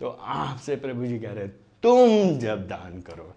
[0.00, 1.48] तो आपसे प्रभु जी कह रहे
[1.82, 3.32] तुम जब दान करो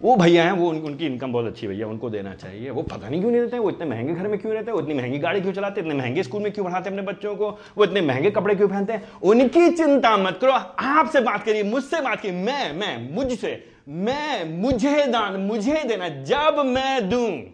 [0.00, 3.08] वो भैया हैं वो उन, उनकी इनकम बहुत अच्छी भैया उनको देना चाहिए। वो पता
[3.08, 5.18] नहीं क्यों नहीं देते हैं वो इतने महँगे घर में क्यों रहते हैं इतनी महँगी
[5.18, 7.84] गाड़ी क्यों चलाते हैं इतने महँगे स्कूल में क्यों पढ़ाते हैं अपने बच्चों को वो
[7.84, 9.02] इतने महँगे कपड़े क्यों पहनते हैं?
[9.22, 15.06] उनकी चिंता मत करो आपसे बात करिए मुझसे बात करिए मैं मैं मुझसे मैं मुझे
[15.06, 17.53] दान मुझे देना जब मैं दूँ।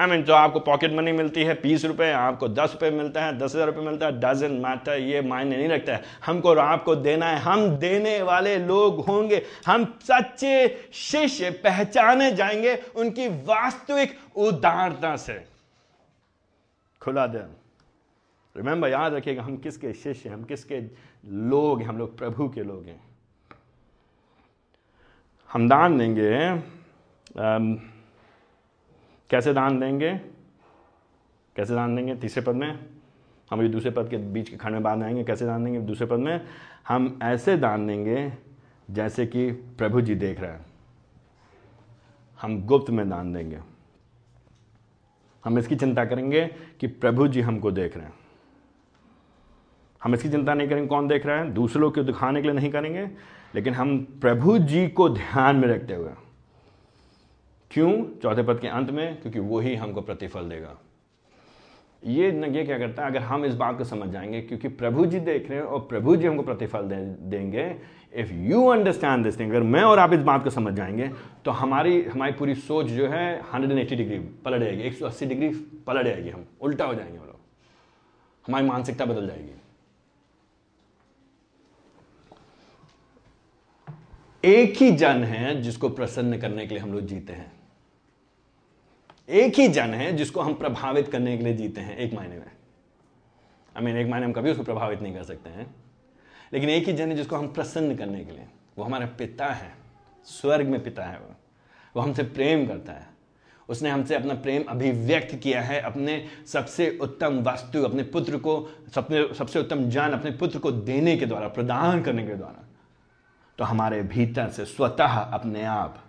[0.00, 3.36] आई मीन जो आपको पॉकेट मनी मिलती है, बीस रुपए, आपको दस रुपए मिलता है,
[3.38, 7.26] दस हज़ार रुपये मिलता है डजन मैटर ये मायने नहीं रखता है। हमको आपको देना
[7.26, 15.38] है, हम देने वाले लोग होंगे, हम सच्चे शिष्य पहचाने जाएँगे उनकी वास्तविक उदारता से।
[17.00, 17.54] खुला दिन
[18.56, 20.80] रिमेंबर याद रखिएगा, हम किसके शिष्य हम किसके
[21.50, 23.00] लोग हैं, हम लोग प्रभु के लोग हैं।
[25.50, 26.30] हम दान देंगे
[29.30, 30.14] कैसे दान देंगे?
[31.56, 32.14] कैसे दान देंगे?
[32.14, 32.86] तीसरे पद में?
[33.50, 35.80] हम ये दूसरे पद के बीच के खंड में बात आएँगे। कैसे दान देंगे?
[35.80, 36.40] दूसरे पद में,
[36.88, 38.32] हम ऐसे दान देंगे
[38.90, 40.66] जैसे कि प्रभु जी देख रहे हैं।
[42.42, 43.60] हम गुप्त में दान देंगे।
[45.44, 46.46] हम इसकी चिंता करेंगे
[46.80, 48.14] कि प्रभु जी हमको देख रहे हैं।
[50.04, 52.72] हम इसकी चिंता नहीं करेंगे कौन देख रहा है। दूसरों को दिखाने के लिए नहीं
[52.72, 53.10] करेंगे,
[53.54, 56.08] लेकिन हम प्रभु जी को ध्यान में रखते हुए
[57.70, 59.20] क्यों चौथे पद के अंत में?
[59.20, 60.76] क्योंकि वो ही हमको प्रतिफल देगा।
[62.02, 63.10] ये ये क्या करता है?
[63.10, 66.16] अगर हम इस बात को समझ जाएँगे क्योंकि प्रभु जी देख रहे हैं और प्रभु
[66.16, 66.96] जी हमको प्रतिफल दे,
[67.30, 67.76] देंगे।
[68.14, 71.10] If you understand this thing अगर मैं और आप इस बात को समझ जाएँगे
[71.44, 75.48] तो हमारी हमारी पूरी सोच जो है 180 डिग्री पलट जाएगी 180 डिग्री
[75.86, 77.38] पलट जाएगी हम उल्टा हो जाएँगे वो लोग।
[78.46, 79.54] हमारी मानसिकता बदल जाएगी।
[84.44, 87.59] एक ही जन है जिसको प्रसन्न करने के लिए हम लोग जीते हैं।
[89.30, 92.50] एक ही जन है जिसको हम प्रभावित करने के लिए जीते हैं एक महीने में।
[93.76, 95.74] आई मीन एक महीने हम कभी उसको प्रभावित नहीं कर सकते हैं।
[96.52, 98.46] लेकिन एक ही जन है जिसको हम प्रसन्न करने के लिए।
[98.78, 99.72] वो हमारा पिता है।
[100.24, 101.34] स्वर्ग में पिता है वो।
[101.96, 103.06] वो हमसे प्रेम करता है।
[103.68, 109.34] उसने हमसे अपना प्रेम अभिव्यक्त किया है। अपने सबसे उत्तम वस्तु, अपने पुत्र को सबसे
[109.34, 112.64] सबसे उत्तम जान अपने पुत्र को देने के द्वारा, प्रदान करने के द्वारा
[113.58, 116.04] तो हमारे भीतर से स्वतः अपने आप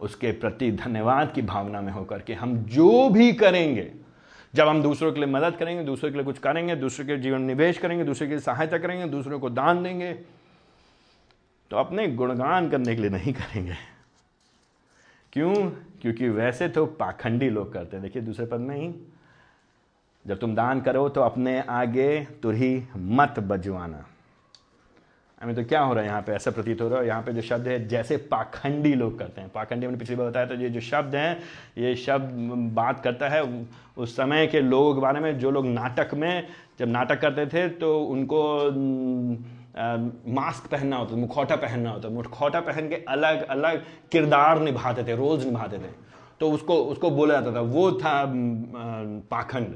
[0.00, 3.90] उसके प्रति धन्यवाद की भावना में होकर के हम जो भी करेंगे,
[4.54, 7.42] जब हम दूसरों के लिए मदद करेंगे, दूसरों के लिए कुछ करेंगे, दूसरों के जीवन
[7.42, 10.12] निवेश करेंगे, दूसरे की सहायता करेंगे, दूसरों को दान देंगे
[11.70, 13.74] तो अपने गुणगान करने के लिए नहीं करेंगे।
[15.32, 15.54] क्यों?
[16.02, 18.94] क्योंकि वैसे तो पाखंडी लोग करते हैं। देखिए, दूसरे पद में ही,
[20.26, 24.04] जब तुम दान करो तो अपने आगे तुरही मत बजवाना।
[25.40, 26.32] हमें तो क्या हो रहा है यहाँ पे?
[26.32, 29.50] ऐसा प्रतीत हो रहा है। यहाँ पे जो शब्द है, जैसे पाखंडी लोग करते हैं।
[29.54, 31.38] पाखंडी मैंने पिछली बार बताया तो ये जो शब्द हैं,
[31.78, 33.42] ये शब्द बात करता है
[33.96, 36.46] उस समय के लोगों के बारे में। जो लोग नाटक में,
[36.78, 38.40] जब नाटक करते थे तो उनको
[40.32, 45.16] मास्क पहनना होता था, मुखौटा पहनना होता मुखौटा पहन के अलग अलग किरदार निभाते थे,
[45.16, 45.90] रोज निभाते थे।
[46.40, 48.24] तो उसको उसको बोला जाता था, वो था
[49.30, 49.74] पाखंड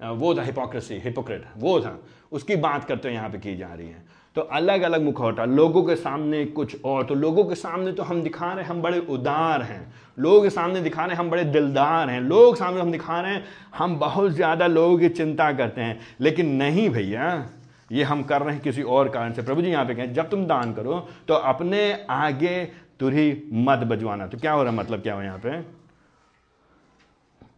[0.00, 1.98] वो था हिपोक्रेसी हिपोक्रेट वो था।
[2.32, 4.04] उसकी बात करते यहाँ पे की जा रही है।
[4.36, 8.22] तो अलग अलग मुखौटा लोगों के सामने कुछ और तो लोगों के सामने तो हम
[8.22, 11.44] दिखा रहे हैं, हम बड़े उदार हैं। लोगों के सामने दिखा रहे हैं हम बड़े
[11.46, 13.44] दिलदार हैं। लोगों सामने हम दिखा रहे हैं,
[13.76, 17.48] हम बहुत ज़्यादा लोगों की चिंता करते हैं। लेकिन नहीं भैया,
[17.92, 20.30] ये हम कर रहे हैं किसी और कारण से। प्रभु जी यहाँ पे कहें, जब
[20.30, 22.64] तुम दान करो तो अपने आगे
[23.00, 24.78] तुरही मत बजवाना। तो क्या हो रहा है?
[24.78, 25.64] मतलब क्या हो यहाँ पे?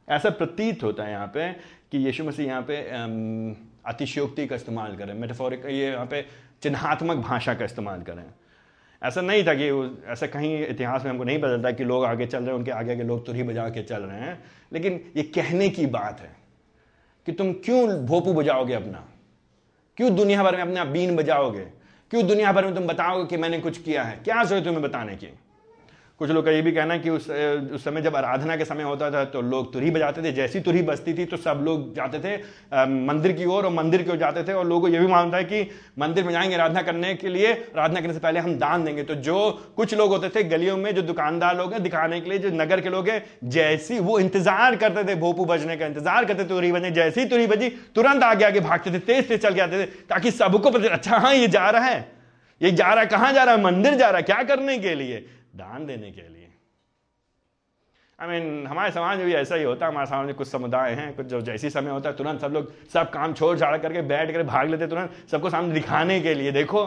[0.08, 1.52] ऐसा प्रतीत होता है यहाँ पे
[1.92, 2.76] कि यीशु मसीह यहाँ पे
[3.88, 6.26] अतिशयोक्ति का इस्तेमाल करें मेटाफोरिक ये यहाँ पे
[6.62, 8.24] चिन्हात्मक भाषा का इस्तेमाल करें।
[9.02, 12.26] ऐसा नहीं था कि ऐसा कहीं इतिहास में हमको नहीं पता बदलता कि लोग आगे
[12.26, 15.22] चल रहे हैं, उनके आगे के लोग तुरही बजा के चल रहे हैं। लेकिन ये
[15.22, 16.36] कहने की बात है
[17.26, 19.04] कि तुम क्यों भोपू बजाओगे अपना?
[19.96, 21.64] क्यों दुनिया भर में अपना बीन बजाओगे?
[22.10, 24.16] क्यों दुनिया भर में तुम बताओगे कि मैंने कुछ किया है?
[24.16, 25.26] क्या ज़रूरत तुम्हें बताने की?
[26.20, 27.28] कुछ लोग का ये भी कहना है कि उस
[27.74, 30.82] उस समय जब आराधना के समय होता था तो लोग तुरही बजाते थे। जैसी तुरही
[30.82, 32.34] बजती थी तो सब लोग जाते थे
[33.02, 35.36] मंदिर की ओर और मंदिर की ओर जाते थे। और लोगों को ये भी मानता
[35.36, 38.84] है कि मंदिर में जाएँगे आराधना करने के लिए, आराधना करने से पहले हम दान
[38.84, 39.38] देंगे। तो जो
[39.76, 42.80] कुछ लोग होते थे गलियों में, जो दुकानदार लोग हैं, दिखाने के लिए, जो नगर
[42.80, 46.72] के लोग हैं, जैसी वो इंतज़ार करते थे भोपू बजने का, इंतज़ार करते थे तुरही
[46.72, 49.86] बजने, जैसी तुरही बजी, तुरंत आगे आगे भागते थे, तेज तेज चल के आते थे,
[50.04, 52.06] ताकि सबको पता अच्छा हाँ ये जा रहा है।
[52.60, 53.62] ये जा रहा है, कहाँ जा रहा है?
[53.62, 55.26] मंदिर जा रहा है, क्या करने के लिए?
[55.56, 56.48] दान देने के लिए।
[58.18, 60.34] आई I मीन mean, हमारे समाज में भी ऐसा ही होता है हमारे समाज में
[60.34, 63.58] कुछ समुदाय हैं कुछ जो जैसी समय होता है तुरंत सब लोग सब काम छोड़
[63.58, 66.82] छाड़ करके बैठ कर भाग लेते तुरंत सबको सामने दिखाने के लिए। देखो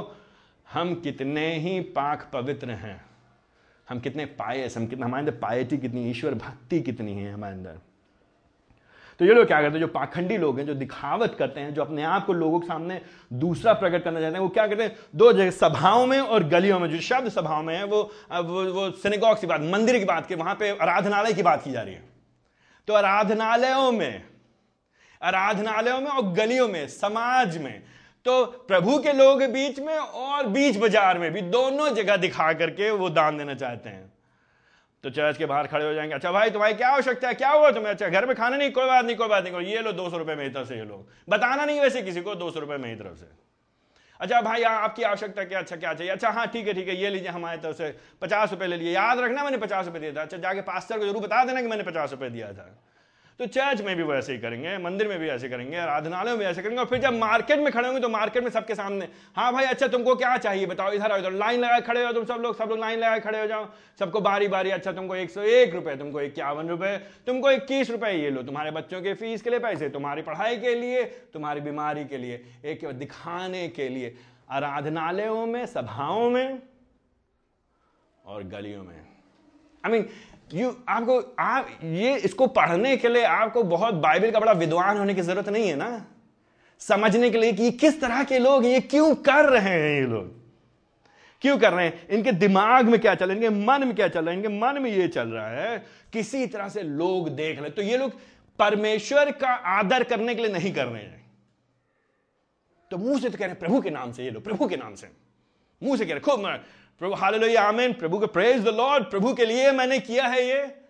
[0.73, 2.99] हम कितने ही पाक पवित्र हैं।
[3.87, 7.79] हम कितने पायस हम कितने हमारे अंदर पायती कितनी ईश्वर भक्ति कितनी है हमारे अंदर।
[9.21, 11.81] तो ये लोग क्या करते हैं जो पाखंडी लोग हैं जो दिखावत करते हैं जो
[11.81, 12.99] अपने आप को लोगों के सामने
[13.33, 16.79] दूसरा प्रकट करना चाहते हैं वो क्या करते हैं दो जगह सभाओं में और गलियों
[16.79, 18.01] में जो शब्द सभाओं में है वो
[18.33, 21.71] वो, वो सिनेगॉग की बात मंदिर की बात की वहाँ पे आराधनालय की बात की
[21.71, 22.03] जा रही है।
[22.87, 24.23] तो आराधनालयों में
[25.21, 27.81] आराधनालयों में और गलियों में समाज में
[28.25, 32.89] तो प्रभु के लोग बीच में और बीच बाज़ार में भी दोनों जगह दिखा करके
[32.91, 34.10] वो दान देना चाहते हैं।
[35.03, 37.33] तो चर्च के बाहर खड़े हो जाएँगे। अच्छा भाई, तुम्हारी क्या आवश्यकता है?
[37.33, 37.91] क्या हुआ तुम्हें?
[37.91, 40.17] अच्छा घर में खाना नहीं, कोई बात नहीं, कोई बात नहीं ये लो दो सौ
[40.17, 42.95] रुपये मेरी तरफ़ से, ये लोग बताना नहीं वैसे किसी को, दो सौ रुपये मेरी
[42.95, 43.29] तरफ़ से।
[44.19, 46.11] अच्छा भाई आपकी आवश्यकता क्या अच्छा क्या चाहिए?
[46.13, 48.93] अच्छा हाँ ठीक है ठीक है, ये लीजिए हमारे तरफ़ से। पचास रुपये ले लिए।
[48.93, 51.67] याद रखना मैंने पचास रुपये दिया था। अच्छा जाके पास्टर को ज़रूर बता देना कि
[51.67, 52.69] मैंने पचास रुपये दिया था।
[53.39, 56.45] तो चर्च में भी वो ऐसे ही करेंगे, मंदिर में भी ऐसे करेंगे, आराधनालय में
[56.45, 59.51] ऐसे करेंगे, और फिर जब मार्केट में खड़े होंगे तो मार्केट में सबके सामने हाँ
[59.53, 62.41] भाई अच्छा तुमको क्या चाहिए बताओ, इधर आओ, इधर लाइन लगाए खड़े हो तुम सब
[62.41, 63.67] लोग सब लोग लाइन लगाए खड़े हो जाओ,
[63.99, 68.11] सबको बारी बारी अच्छा तुमको एक सौ एक रुपए, तुमको इक्यावन रुपए, तुमको इक्कीस रुपए
[68.13, 72.05] ये लो, तुम्हारे बच्चों के फ़ीस के लिए पैसे, तुम्हारी पढ़ाई के लिए, तुम्हारी बीमारी
[72.05, 74.15] के लिए, एक दिखाने के लिए,
[74.49, 76.61] आराधनालयों में, सभाओं में
[78.25, 78.99] और गलियों में।
[79.83, 80.05] आई मीन
[80.53, 85.13] यू आपको, आप, ये इसको पढ़ने के लिए आपको बहुत बाइबल का बड़ा विद्वान होने
[85.13, 86.05] की ज़रूरत नहीं है ना?
[86.81, 90.07] समझने के लिए कि ये किस तरह के लोग ये क्यों कर रहे हैं ये
[90.07, 90.29] लोग?
[91.41, 92.07] क्यों कर रहे हैं?
[92.07, 93.43] इनके दिमाग में क्या चल रहा है?
[93.43, 94.37] इनके मन में क्या चल रहा है?
[94.37, 95.77] इनके मन में ये चल रहा है,
[96.13, 98.11] किसी तरह से लोग देख रहे तो ये लोग
[98.59, 101.21] परमेश्वर का आदर करने के लिए नहीं कर रहे हैं।
[102.91, 104.77] तो मुँह से तो कह रहे हैं, प्रभु के नाम से ये लोग, प्रभु के
[104.77, 105.09] नाम से।
[105.81, 106.41] मुँह से कह रहे खूब
[107.01, 110.80] प्रभु हालेलुया आमीन प्रभु के प्रेज द लॉर्ड प्रभु के लिए मैंने किया है ये।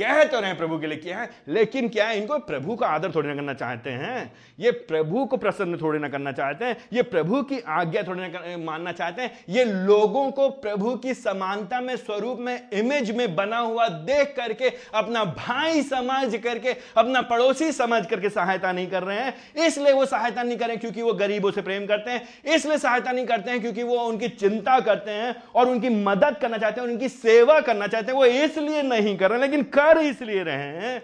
[0.00, 0.98] कह तो रहे प्रभु के लिए?
[0.98, 1.30] क्या है?
[1.48, 2.18] लेकिन क्या है?
[2.18, 6.08] इनको प्रभु का आदर थोड़ी ना करना चाहते हैं। ये प्रभु को प्रसन्न थोड़ी ना
[6.08, 10.48] करना चाहते हैं। ये प्रभु की आज्ञा थोड़ी ना मानना चाहते हैं। ये लोगों को
[10.48, 16.36] प्रभु की समानता में, स्वरूप में इमेज में बना हुआ देख करके, अपना भाई समझ
[16.36, 19.34] करके, अपना पड़ोसी समझ करके सहायता नहीं कर रहे हैं।
[19.66, 23.26] इसलिए वो सहायता नहीं करें क्योंकि वो गरीबों से प्रेम करते हैं। इसलिए सहायता नहीं
[23.26, 27.08] करते हैं क्योंकि वो उनकी चिंता करते हैं और उनकी मदद करना चाहते हैं, उनकी
[27.08, 30.98] सेवा करना चाहते हैं। वो इसलिए नहीं कर रहे लेकिन कर कर इसलिए रहे हैं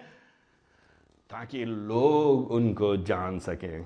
[1.29, 3.79] ताकि लोग उनको जान सके।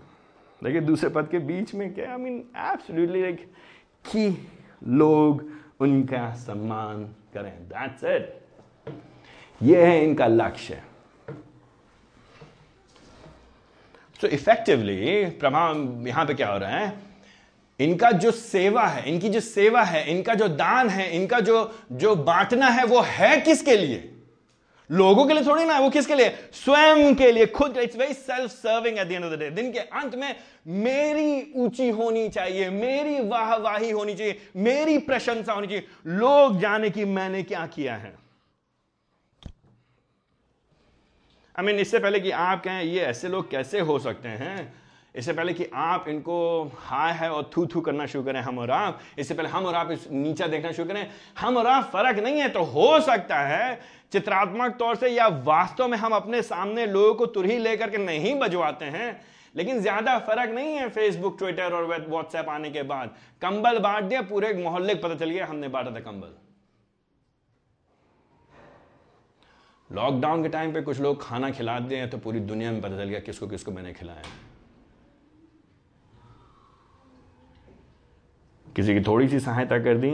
[0.62, 2.12] देखिए, दूसरे पद के बीच में क्या?
[2.12, 3.54] आई मीन एब्सोल्युटली लाइक
[4.06, 4.48] कि
[4.88, 8.94] लोग उनका सम्मान करें। दैट्स इट
[9.62, 10.82] ये है इनका लक्ष्य।
[14.22, 16.94] सो इफेक्टिवली प्रभाव यहाँ पे क्या हो रहा है?
[17.80, 22.16] इनका जो सेवा है, इनकी जो सेवा है, इनका जो दान है, इनका जो जो
[22.16, 24.19] बांटना है, वो है किसके लिए?
[24.90, 26.30] लोगों के लिए थोड़ी ना वो किसके लिए?
[26.54, 29.72] स्वयं के लिए खुद it's very self serving at the end of the day दिन
[29.72, 30.36] के अंत में
[30.68, 37.06] मेरी ऊँची होनी चाहिए मेरी वाहवाही होनी चाहिए मेरी प्रशंसा होनी चाहिए। लोग जाने की
[37.06, 38.18] मैंने क्या किया है।
[41.56, 44.30] आई I मीन mean, इससे पहले कि आप कहें ये ऐसे लोग कैसे हो सकते
[44.30, 44.74] हैं?
[45.16, 48.72] इससे पहले कि आप इनको हाय है और थू थू करना शुरू करें हम और
[48.72, 51.10] आप। इससे पहले हम और आप इस नीचा देखना शुरू करें।
[51.40, 55.88] हम और आप फ़र्क नहीं है तो हो सकता है चित्रात्मक तौर से या वास्तव
[55.88, 59.20] में हम अपने सामने लोगों को तुरही लेकर के नहीं बजवाते हैं,
[59.56, 64.22] लेकिन ज़्यादा फ़र्क नहीं है फेसबुक ट्विटर और व्हाट्सएप आने के बाद। कंबल बांट दिया,
[64.24, 66.36] पूरे मोहल्ले को पता चल गया, हमने बांटा था कंबल।
[69.90, 73.10] लॉकडाउन के टाइम पे कुछ लोग खाना खिला दिए तो पूरी दुनिया में पता चल
[73.10, 74.24] गया किसको किसको मैंने खिलाया
[78.66, 80.12] किसी की थोड़ी सी सहायता कर दी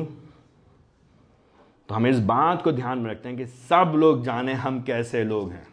[1.90, 5.24] तो हम इस बात को ध्यान में रखते हैं कि सब लोग जाने हम कैसे
[5.24, 5.68] लोग हैं।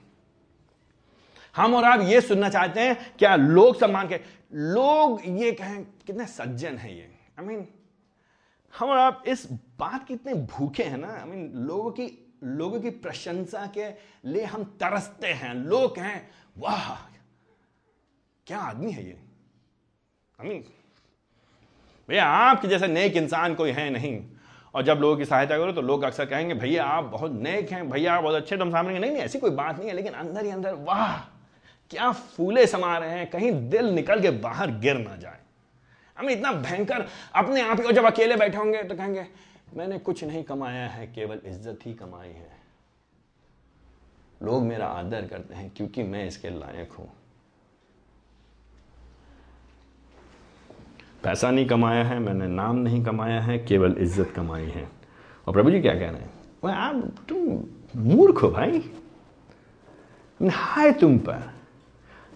[1.57, 4.21] हम और आप ये सुनना चाहते हैं क्या लोग सम्मान के
[4.53, 7.71] लोग ये कहें कितने सज्जन हैं ये। आई I मीन mean,
[8.79, 11.91] हम और आप इस बात के इतने भूखे हैं ना। आई I मीन mean, लोगों
[11.91, 13.89] की लोगों की प्रशंसा के
[14.29, 16.21] लिए हम तरसते हैं। लोग कहें
[16.59, 16.95] वाह
[18.47, 19.19] क्या आदमी है ये?
[20.41, 20.65] आई मीन
[22.09, 24.21] भैया आपके जैसा नेक इंसान कोई है नहीं।
[24.75, 27.89] और जब लोगों की सहायता करो तो लोग अक्सर कहेंगे, भैया, आप बहुत नेक हैं,
[27.91, 30.45] भैया, आप बहुत अच्छे तुम सामने नहीं नहीं, ऐसी कोई बात नहीं है, लेकिन अंदर
[30.45, 31.17] ही अंदर, वाह,
[31.91, 35.39] क्या फूले समा रहे हैं, कहीं दिल निकल के बाहर गिर ना जाए।
[36.17, 39.27] हम इतना भयंकर अपने आप ही जब अकेले बैठे होंगे तो कहेंगे,
[39.75, 42.51] मैंने कुछ नहीं कमाया है, केवल इज़्ज़त ही कमाई है।
[44.43, 47.09] लोग मेरा आदर करते हैं, क्योंकि मैं इसके लायक हूँ।
[51.25, 54.89] पैसा नहीं कमाया है, मैंने नाम नहीं कमाया है, केवल इज़्ज़त कमाई है।
[55.47, 56.31] और प्रभु जी क्या कह रहे हैं?
[56.67, 58.83] आप तुम मूर्ख हो भाई।
[60.41, 61.43] हाय तुम पर।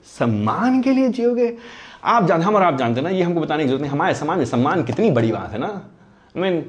[0.07, 1.57] सम्मान के लिए जियोगे?
[2.05, 4.39] आप जानते हम और आप जानते ना, ये हमको बताने की ज़रूरत नहीं। हमारे समाज
[4.39, 6.65] में सम्मान कितनी बड़ी बात है ना। आई मीन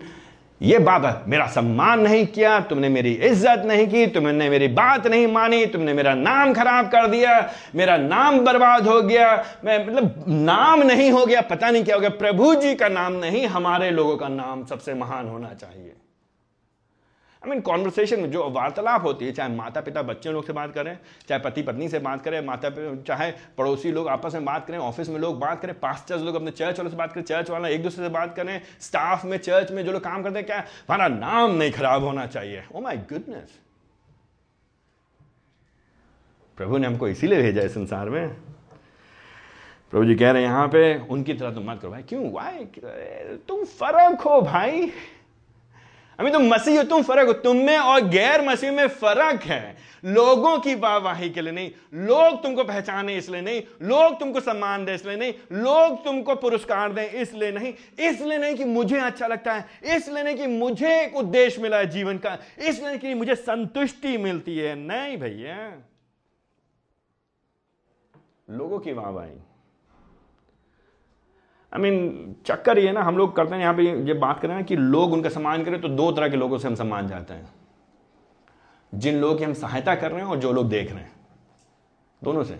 [0.61, 5.27] ये बाबा मेरा सम्मान नहीं किया, तुमने मेरी इज़्ज़त नहीं की, तुमने मेरी बात नहीं
[5.27, 10.83] मानी, तुमने मेरा नाम खराब कर दिया, मेरा नाम बर्बाद हो गया, मैं मतलब नाम
[10.83, 14.17] नहीं हो गया, पता नहीं क्या हो गया, प्रभु जी का नाम नहीं, हमारे लोगों
[14.17, 15.93] का नाम सबसे महान होना चाहिए।
[17.47, 20.73] आई मीन कॉन्वर्सेशन में जो वार्तालाप होती है, चाहे माता पिता बच्चे लोग से बात
[20.73, 20.97] करें,
[21.29, 22.69] चाहे पति पत्नी से बात करें, माता,
[23.07, 26.51] चाहे पड़ोसी लोग आपस में बात करें, ऑफ़िस में लोग बात करें, पास्टर्स लोग अपने
[26.51, 29.71] चर्च वालों से बात करें, चर्च वाला एक दूसरे से बात करें, स्टाफ में, चर्च
[29.71, 32.63] में जो लोग काम करते हैं, क्या हमारा नाम नहीं खराब होना चाहिए?
[32.75, 33.59] ओ माई गुडनेस
[36.57, 38.29] प्रभु ने हमको इसीलिए भेजा है संसार में।
[39.91, 42.31] प्रभु जी कह रहे हैं, यहाँ पे उनकी तरह तुम मत करो। भाई, क्यों?
[42.31, 42.65] भाई
[43.47, 44.91] तुम फ़र्क हो, भाई।
[46.19, 49.77] अभी तुम मसीह हो तुम फ़र्क हो तुम में और गैर मसीह में फ़र्क है।
[50.05, 54.95] लोगों की वाहवाही के लिए नहीं। लोग तुमको पहचाने इसलिए नहीं। लोग तुमको सम्मान दें
[54.95, 59.95] इसलिए नहीं। लोग तुमको पुरस्कार दें इसलिए नहीं। इसलिए नहीं कि मुझे अच्छा लगता है।
[59.95, 64.57] इसलिए नहीं कि मुझे एक उद्देश्य मिला है जीवन का। इसलिए कि मुझे संतुष्टि मिलती
[64.57, 65.83] है। नहीं भैया।
[68.49, 69.33] लोगों की वाहवाही।
[71.73, 74.61] आई मीन चक्कर ये ना, हम लोग करते हैं, यहाँ पे ये बात करें ना
[74.61, 77.53] कि लोग उनका सम्मान करें तो दो तरह के लोगों से हम सम्मान जाते हैं।
[78.93, 81.11] जिन लोगों की हम सहायता कर रहे हैं और जो लोग देख रहे हैं।
[82.21, 82.53] दोनों से।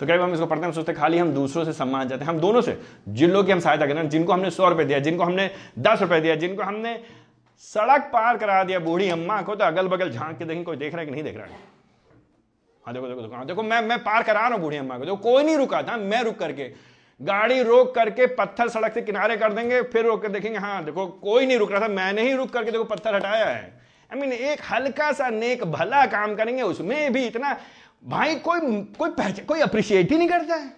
[0.00, 2.24] तो कई बार हम इसको पढ़ते हैं सोचते हैं, खाली हम दूसरों से सम्मान जाते
[2.24, 2.78] हैं। हम दोनों से,
[3.08, 5.50] जिन लोग की हम सहायता कर रहे हैं, जिनको हमने सौ रुपए दिया, जिनको हमने
[5.78, 6.98] दस रुपए दिया, जिनको हमने
[7.58, 10.92] सड़क पार करा दिया, बूढ़ी अम्मा को तो अगल बगल झाँक के देखें कोई देख
[10.92, 11.58] रहा है कि नहीं देख रहा है?
[12.84, 15.04] हाँ देखो देखो देखो हाँ देखो, मैं मैं पार करा रहा हूँ बूढ़ी अम्मा को।
[15.04, 19.36] देखो, कोई नहीं रुका था, मैं रुक करके। गाड़ी रोक करके पत्थर सड़क से किनारे
[19.36, 22.32] कर देंगे, फिर रोक कर देखेंगे हाँ देखो, कोई नहीं रुक रहा था, मैंने ही
[22.32, 26.62] रुक करके देखो पत्थर हटाया है। आई मीन एक हल्का सा नेक भला काम करेंगे,
[26.62, 27.56] उसमें भी इतना,
[28.04, 28.60] भाई, कोई
[28.98, 30.72] कोई पहचान कोई अप्रिशिएट ही नहीं करता है।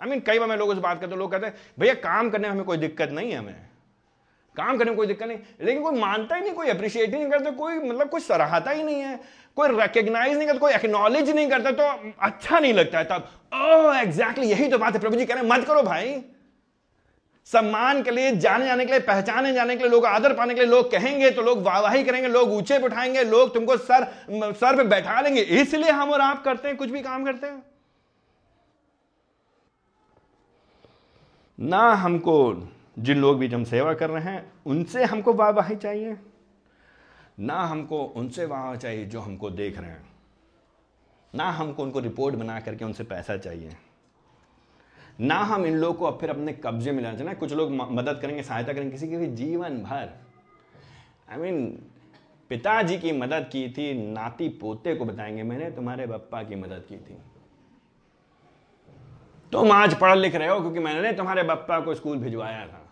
[0.00, 2.48] आई मीन कई बार मैं लोगों से बात करते लोग कहते हैं, भैया, काम करने
[2.48, 3.67] में हमें कोई दिक्कत नहीं है हमें।
[4.58, 7.30] काम करने में कोई दिक्कत नहीं। लेकिन कोई मानता ही नहीं, कोई अप्रिशिएट ही नहीं
[7.30, 9.18] करता, कोई मतलब कुछ सराहता ही नहीं है।
[9.56, 13.92] कोई रिकग्नाइज नहीं करता, कोई एक्नॉलेज नहीं करता तो अच्छा नहीं लगता है तब। ओ
[13.94, 16.20] एग्जैक्टली यही तो बात है। प्रभु जी कह रहे मत करो भाई।
[17.48, 20.60] सम्मान के लिए, जाने जाने के लिए, पहचाने जाने के लिए लोग, आदर पाने के
[20.60, 24.84] लिए लोग कहेंगे तो लोग वाहवाही करेंगे, लोग ऊँचे बिठाएँगे लोग तुमको सर सर पे
[24.84, 27.62] बैठा लेंगे। इसलिए हम और आप करते हैं, कुछ भी काम करते हैं।
[31.58, 32.34] ना हमको
[32.98, 36.16] जिन लोग भी हम सेवा कर रहे हैं उनसे हमको वाहवाही चाहिए।
[37.40, 40.08] ना हमको उनसे वाह चाहिए जो हमको देख रहे हैं।
[41.34, 43.76] ना हमको उनको रिपोर्ट बना करके उनसे पैसा चाहिए।
[45.20, 48.18] ना हम इन लोगों को अब फिर अपने कब्जे में लाना चाहिए कुछ लोग मदद
[48.22, 50.08] करेंगे सहायता करेंगे किसी की भी जीवन भर।
[51.30, 51.80] आई I मीन mean,
[52.48, 56.96] पिताजी की मदद की थी नाती पोते को बताएँगे मैंने तुम्हारे बप्पा की मदद की
[56.96, 57.18] थी।
[59.52, 62.87] तुम आज पढ़ लिख रहे हो क्योंकि मैंने तुम्हारे बप्पा को स्कूल भिजवाया था।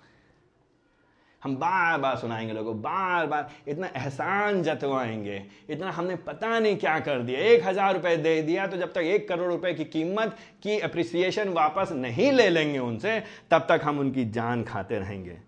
[1.47, 6.77] हम बार बार सुनाएँगे लोगों को बार बार, इतना एहसान जतवाएँगे, इतना हमने पता नहीं
[6.77, 9.85] क्या कर दिया। एक हज़ार रुपए दे दिया तो जब तक एक करोड़ रुपए की
[9.85, 15.39] कीमत की अप्रिसिएशन वापस नहीं ले लेंगे उनसे, तब तक हम उनकी जान खाते रहेंगे।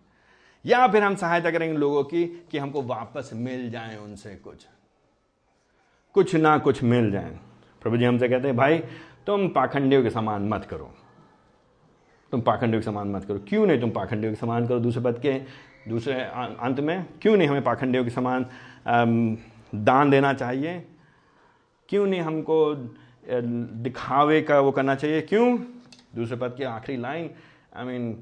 [0.64, 4.66] या फिर हम सहायता करेंगे लोगों की कि हमको वापस मिल जाए उनसे कुछ।
[6.14, 7.38] कुछ ना कुछ मिल जाए।
[7.82, 8.78] प्रभु जी हमसे कहते हैं, भाई,
[9.26, 10.90] तुम पाखंडियों के समान मत करो।
[12.32, 14.78] तुम पाखंडियों के समान मत करो। क्यों नहीं तुम पाखंडियों के समान करो?
[14.80, 15.32] दूसरे पद के
[15.86, 18.46] दूसरे अंत में, क्यों नहीं हमें पाखंडियों के समान
[19.74, 20.84] दान देना चाहिए?
[21.88, 22.74] क्यों नहीं हमको
[23.82, 25.20] दिखावे का वो करना चाहिए?
[25.22, 25.58] क्यों?
[26.14, 27.30] दूसरे पद की आखिरी लाइन
[27.76, 28.16] आई मीन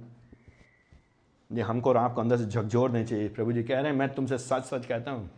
[1.50, 4.08] ये हमको और आपको अंदर से झकझोर नहीं चाहिए। प्रभु जी कह रहे हैं, मैं
[4.14, 5.30] तुमसे सच सच कहता हूँ।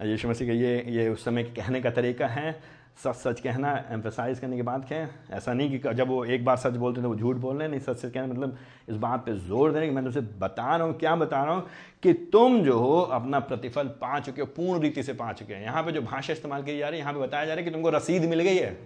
[0.00, 2.60] यीशु मसीह का ये ये उस समय कहने का तरीका है
[2.98, 6.56] सच सच कहना एम्फेसाइज करने के बाद क्या ऐसा नहीं कि जब वो एक बार
[6.56, 8.56] सच बोलते हैं तो वो झूठ बोल रहे नहीं सच सच कहना मतलब
[8.88, 11.66] इस बात पे ज़ोर देने कि मैं तुमसे बता रहा हूँ, क्या बता रहा हूँ
[12.02, 15.62] कि तुम जो हो अपना प्रतिफल पा चुके हो, पूर्ण रीति से पा चुके हैं।
[15.62, 17.64] यहाँ पे जो भाषा इस्तेमाल की जा रही है, यहाँ पे बताया जा रहा है
[17.64, 18.76] कि तुमको रसीद मिल गई है।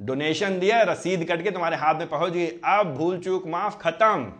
[0.00, 4.32] डोनेशन दिया रसीद कट के तुम्हारे हाथ में पहुँच गई। अब भूल चूक, माफ़, खत्म।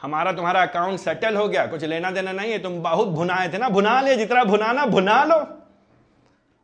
[0.00, 3.58] हमारा तुम्हारा अकाउंट सेटल हो गया। कुछ लेना देना नहीं है, तुम बहुत भुनाए थे
[3.58, 5.44] ना, भुना ले जितना भुनाना, भुना लो।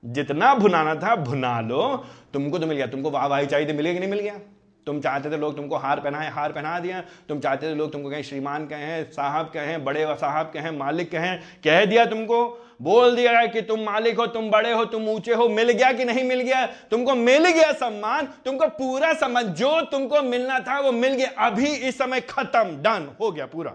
[0.05, 4.01] जितना भुनाना था, भुना लो। तुमको तो मिल गया। तुमको वाह वाही चाहिए मिलेगा कि
[4.01, 4.39] नहीं मिल गया?
[4.87, 8.11] तुम चाहते थे लोग तुमको हार पहनाए, हार पहना दिया। तुम चाहते थे लोग तुमको
[8.11, 13.47] कहें श्रीमान कहें, साहब कहें, बड़े साहब कहें, मालिक कहें, कह दिया तुमको। बोल दिया
[13.47, 16.41] कि तुम मालिक हो, तुम बड़े हो, तुम ऊँचे हो, मिल गया कि नहीं मिल
[16.41, 16.67] गया?
[16.67, 21.67] तुमको मिल गया सम्मान, तुमको पूरा सम्मान। जो तुमको मिलना था वो मिल गया। अभी
[21.67, 23.75] इस समय खत्म डन हो गया पूरा।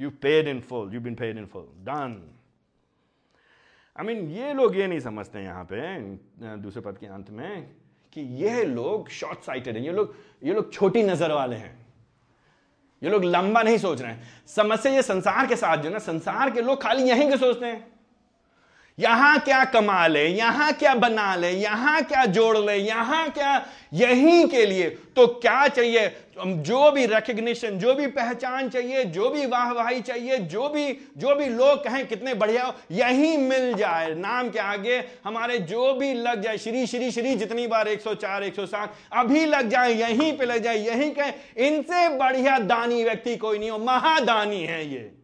[0.00, 2.37] You paid in full you been paid in full done
[3.98, 5.78] I mean ये लोग ये नहीं समझते यहाँ पे
[6.56, 7.66] दूसरे पद के अंत में,
[8.12, 11.76] कि ये लोग शॉर्ट साइटेड हैं। ये लोग ये लोग छोटी नज़र वाले हैं।
[13.02, 16.50] ये लोग लंबा नहीं सोच रहे हैं। समस्या ये संसार के साथ जो ना, संसार
[16.50, 17.86] के लोग खाली यहीं के सोचते हैं।
[18.98, 24.46] यहाँ क्या कमा ले, यहाँ क्या बना ले, यहाँ क्या जोड़ ले, यहाँ क्या यहीं
[24.48, 26.10] के लिए। तो क्या चाहिए?
[26.38, 31.46] जो भी रिकग्निशन जो भी पहचान चाहिए, जो भी वाहवाही चाहिए, जो भी जो भी
[31.46, 36.42] लोग कहें कितने बढ़िया हो, यहीं मिल जाए। नाम के आगे हमारे जो भी लग
[36.42, 40.76] जाए, श्री श्री श्री, जितनी बार 104 107 अभी लग जाए, यहीं पे लग जाए,
[40.76, 45.17] यहीं कहें, इनसे बढ़िया दानी व्यक्ति कोई नहीं हो, महादानी है ये।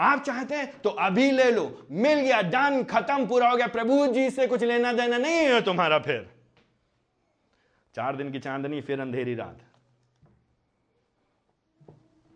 [0.00, 4.06] आप चाहते हैं तो अभी ले लो। मिल गया, डन, खत्म, पूरा हो गया। प्रभु
[4.06, 6.28] जी से कुछ लेना देना नहीं है तुम्हारा फिर।
[7.94, 9.58] चार दिन की चांदनी, फिर अंधेरी रात।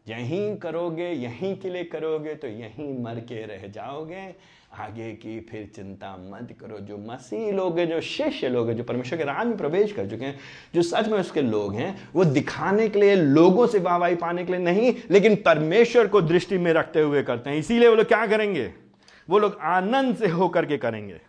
[0.09, 4.25] यहीं करोगे, यहीं के लिए करोगे तो यहीं मर के रह जाओगे।
[4.79, 8.85] आगे की फिर चिंता मत करो। जो मसीह लोग हैं, जो शिष्य लोग हैं, जो
[8.85, 10.39] परमेश्वर के राज में प्रवेश कर चुके हैं,
[10.75, 14.53] जो सच में उसके लोग हैं, वो दिखाने के लिए, लोगों से वाहवाही पाने के
[14.53, 18.27] लिए नहीं, लेकिन परमेश्वर को दृष्टि में रखते हुए करते हैं। इसीलिए वो लोग क्या
[18.27, 18.73] करेंगे?
[19.31, 21.21] वो लोग आनंद से होकर के करेंगे।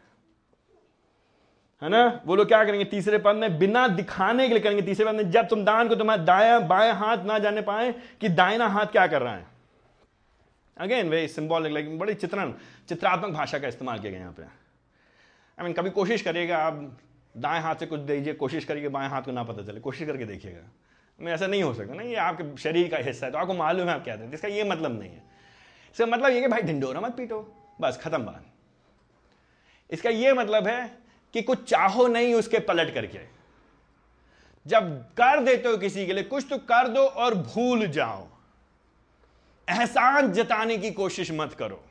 [1.83, 2.21] है ना?
[2.25, 2.85] वो लोग क्या करेंगे?
[2.85, 5.95] तीसरे पद में बिना दिखाने के लिए करेंगे। तीसरे पद में जब तुम दान को
[5.95, 9.54] तुम्हारा दाया बाएँ हाथ ना जाने पाए कि दायना हाथ क्या कर रहा है?
[10.77, 12.53] अगेन वे सिंबॉलिक लाइक बड़ी चित्रण,
[12.89, 16.97] चित्रात्मक भाषा का इस्तेमाल किया गया यहाँ पे। आई मीन कभी कोशिश करिएगा, आप
[17.35, 20.25] दाएँ हाथ से कुछ दीजिए, कोशिश करिए बाएँ हाथ को ना पता चले, कोशिश करके
[20.25, 20.67] देखिएगा।
[21.19, 23.87] मैं ऐसा नहीं हो सकता ना ये आपके शरीर का हिस्सा है तो आपको मालूम
[23.87, 25.23] है आप क्या इसका ये मतलब नहीं है।
[25.91, 27.39] इसका मतलब ये कि भाई ढिंडोरा मत पीटो,
[27.81, 28.45] बस खत्म बात।
[29.89, 30.91] इसका ये मतलब है
[31.33, 33.19] कि कुछ चाहो नहीं, उसके पलट करके।
[34.65, 38.27] जब कर देते हो किसी के लिए, कुछ तो कर दो और भूल जाओ।
[39.69, 41.85] एहसान जताने की कोशिश मत करो।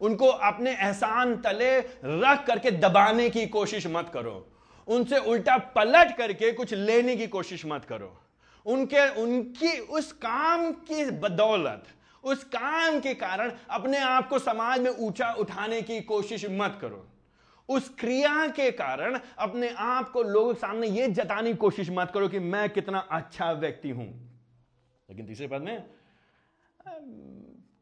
[0.00, 4.52] उनको अपने एहसान तले रख करके दबाने की कोशिश मत करो।
[4.88, 8.20] उनसे उल्टा पलट करके कुछ लेने की कोशिश मत करो।
[8.66, 11.84] उनके, उनकी, उस काम की बदौलत,
[12.24, 17.08] उस काम के कारण अपने आप को समाज में ऊँचा उठाने की कोशिश मत करो।
[17.68, 22.10] उस क्रिया के कारण अपने आप को लोगों के सामने यह जताने की कोशिश मत
[22.14, 24.40] करो कि मैं कितना अच्छा व्यक्ति हूँ।
[25.10, 25.84] लेकिन तीसरे पद में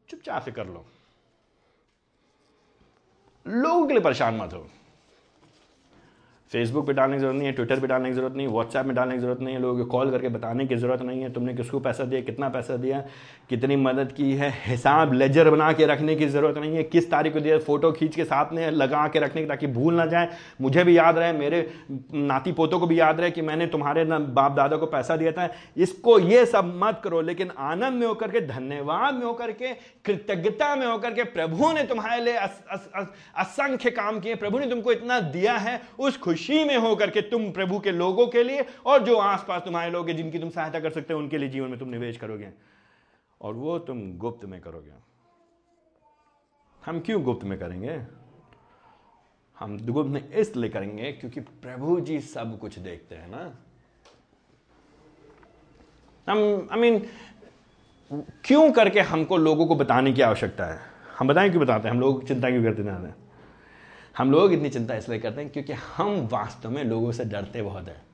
[0.09, 0.85] चुपचाप से कर लो।
[3.47, 4.69] लोगों के लिए परेशान मत हो।
[6.51, 8.85] फेसबुक पे डालने की ज़रूरत नहीं है ट्विटर पे डालने की ज़रूरत नहीं है व्हाट्सएप
[8.85, 11.31] में डालने की ज़रूरत नहीं है, लोगों को कॉल करके बताने की ज़रूरत नहीं है,
[11.33, 13.03] तुमने किसको पैसा दिया, कितना पैसा दिया,
[13.49, 17.33] कितनी मदद की है, हिसाब लेजर बना के रखने की ज़रूरत नहीं है, किस तारीख
[17.33, 20.29] को दिया फ़ोटो खींच के साथ में लगा के रखने की, ताकि भूल ना जाए।
[20.61, 21.59] मुझे भी याद रहे, मेरे
[22.13, 25.49] नाती पोतों को भी याद रहे कि मैंने तुम्हारे बाप दादा को पैसा दिया था।
[25.77, 29.73] इसको ये सब मत करो, लेकिन आनंद में होकर के, धन्यवाद में होकर के,
[30.05, 35.19] कृतज्ञता में होकर के, प्रभु ने तुम्हारे लिए असंख्य काम किए, प्रभु ने तुमको इतना
[35.19, 39.03] दिया है, उस खुशी खुशी में होकर के तुम प्रभु के लोगों के लिए और
[39.03, 41.79] जो आसपास तुम्हारे लोग हैं, जिनकी तुम सहायता कर सकते हो, उनके लिए जीवन में
[41.79, 42.49] तुम निवेश करोगे।
[43.41, 44.91] और वो तुम गुप्त में करोगे।
[46.85, 48.01] हम क्यों गुप्त में करेंगे?
[49.59, 53.55] हम गुप्त में इसलिए करेंगे क्योंकि प्रभु जी सब कुछ देखते हैं ना।
[56.31, 57.07] हम आई मीन
[58.45, 60.79] क्यों करके हमको लोगों को बताने की आवश्यकता है?
[61.17, 61.95] हम बताएँ क्यों बताते हैं?
[61.95, 63.26] हम लोग चिंता क्यों करते हैं?
[64.17, 67.87] हम लोग इतनी चिंता इसलिए करते हैं क्योंकि हम वास्तव में लोगों से डरते बहुत
[67.87, 68.05] हैं।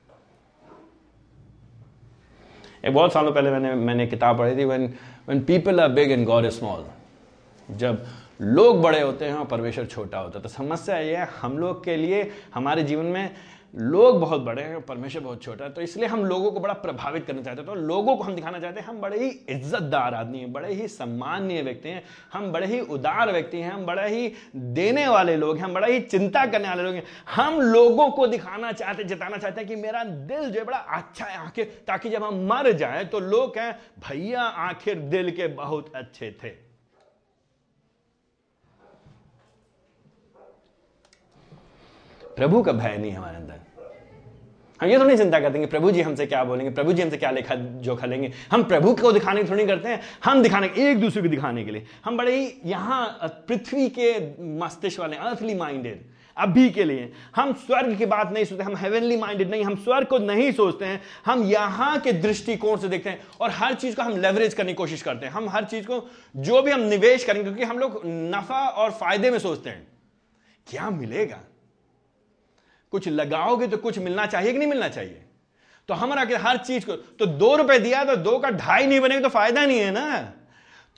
[2.84, 4.86] एक बहुत सालों पहले मैंने मैंने किताब पढ़ी थी when
[5.28, 6.84] when people are big and God is small
[7.68, 8.04] जब
[8.40, 11.84] लोग बड़े होते हैं और परमेश्वर छोटा होता है तो समस्या ये है, हम लोग
[11.84, 13.30] के लिए, हमारे जीवन में
[13.74, 17.24] लोग बहुत बड़े हैं, परमेश्वर बहुत छोटा है तो इसलिए हम लोगों को बड़ा प्रभावित
[17.26, 20.38] करना चाहते हैं। तो लोगों को हम दिखाना चाहते हैं, हम बड़े ही इज्जतदार आदमी
[20.38, 22.02] हैं, बड़े ही सम्माननीय व्यक्ति हैं,
[22.32, 25.86] हम बड़े ही उदार व्यक्ति हैं, हम बड़े ही देने वाले लोग हैं, हम बड़ा
[25.86, 27.04] ही चिंता करने वाले लोग हैं।
[27.34, 31.24] हम लोगों को दिखाना चाहते जिताना चाहते हैं कि मेरा दिल जो है बड़ा अच्छा
[31.24, 35.92] है आखिर ताकि जब हम मर जाए तो लोग कहें, भैया, आखिर दिल के बहुत
[35.94, 36.63] अच्छे थे।
[42.36, 43.60] प्रभु का भय नहीं हमारे अंदर।
[44.80, 47.30] हम ये थोड़ी चिंता करते हैं प्रभु जी हमसे क्या बोलेंगे, प्रभु जी हमसे क्या
[47.30, 51.22] लेखा जोखा लेंगे। हम प्रभु को दिखाने की थोड़ी करते हैं, हम दिखाने, एक दूसरे
[51.22, 53.06] को दिखाने के लिए। हम बड़े ही यहाँ
[53.48, 54.18] पृथ्वी के
[54.58, 56.04] मस्तिष्क वाले अर्थली माइंडेड
[56.36, 60.06] अभी के लिए। हम स्वर्ग की बात नहीं सोचते, हम हेवनली माइंडेड नहीं, हम स्वर्ग
[60.06, 64.02] को नहीं सोचते हैं। हम यहाँ के दृष्टिकोण से देखते हैं और हर चीज़ को
[64.02, 66.02] हम लेवरेज करने की कोशिश करते हैं। हम हर चीज़ को,
[66.36, 69.86] जो भी हम निवेश करेंगे, क्योंकि हम लोग नफा और फ़ायदे में सोचते हैं।
[70.66, 71.40] क्या मिलेगा?
[72.94, 75.20] कुछ लगाओगे तो कुछ मिलना चाहिए कि नहीं मिलना चाहिए?
[75.88, 79.20] तो हमारा हर चीज़ को तो दो रुपए दिया तो दो का ढाई नहीं बनेगा
[79.20, 80.20] तो फ़ायदा नहीं है ना?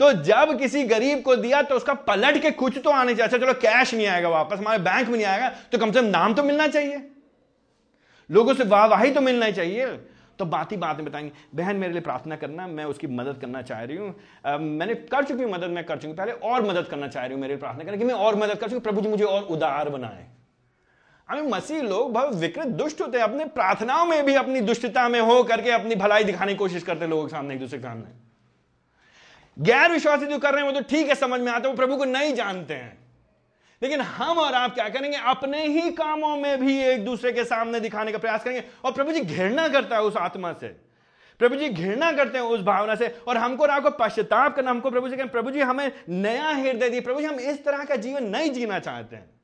[0.01, 3.39] तो जब किसी गरीब को दिया तो उसका पलट के कुछ तो आने चाहिए। अच्छा
[3.39, 6.35] चलो कैश नहीं आएगा वापस, हमारे बैंक में नहीं आएगा तो कम से कम नाम
[6.35, 7.01] तो मिलना चाहिए।
[8.31, 9.87] लोगों से वाहवाही तो मिलना चाहिए।
[10.39, 13.63] तो बात ही बात में बताएँगे। बहन, मेरे लिए प्रार्थना करना, मैं उसकी मदद करना
[13.63, 17.09] चाह रही हूँ। मैंने कर चुकी हूँ मदद, मैं कर चुकी पहले और मदद करना
[17.09, 19.09] चाह रही हूँ मेरे लिए प्रार्थना करना कि मैं और मदद कर चुकी प्रभु जी,
[19.09, 20.27] मुझे और उदार बनाए।
[21.29, 25.21] हमें मसीह लोग बहुत विकृत दुष्ट होते हैं। अपने प्रार्थनाओं में भी अपनी दुष्टता में
[25.21, 27.83] हो करके अपनी भलाई दिखाने की कोशिश करते हैं लोगों के सामने एक दूसरे के
[27.83, 28.27] सामने।
[29.59, 31.77] गैर विश्वासी जो कर रहे हैं, वो तो ठीक है, समझ में आता है, वो
[31.77, 32.99] प्रभु को नहीं जानते हैं।
[33.83, 35.19] लेकिन हम और आप क्या करेंगे?
[35.19, 39.13] अपने ही कामों में भी एक दूसरे के सामने दिखाने का प्रयास करेंगे। और प्रभु
[39.13, 40.69] जी घृणा करता है उस आत्मा से।
[41.39, 44.91] प्रभु जी घृणा करते हैं उस भावना से। और हमको और आपको पश्चाताप करना, हमको
[44.91, 47.97] प्रभु जी कहें प्रभु जी हमें नया हृदय दिए। प्रभु जी, हम इस तरह का
[47.97, 49.36] जीवन नहीं जीना चाहते हैं।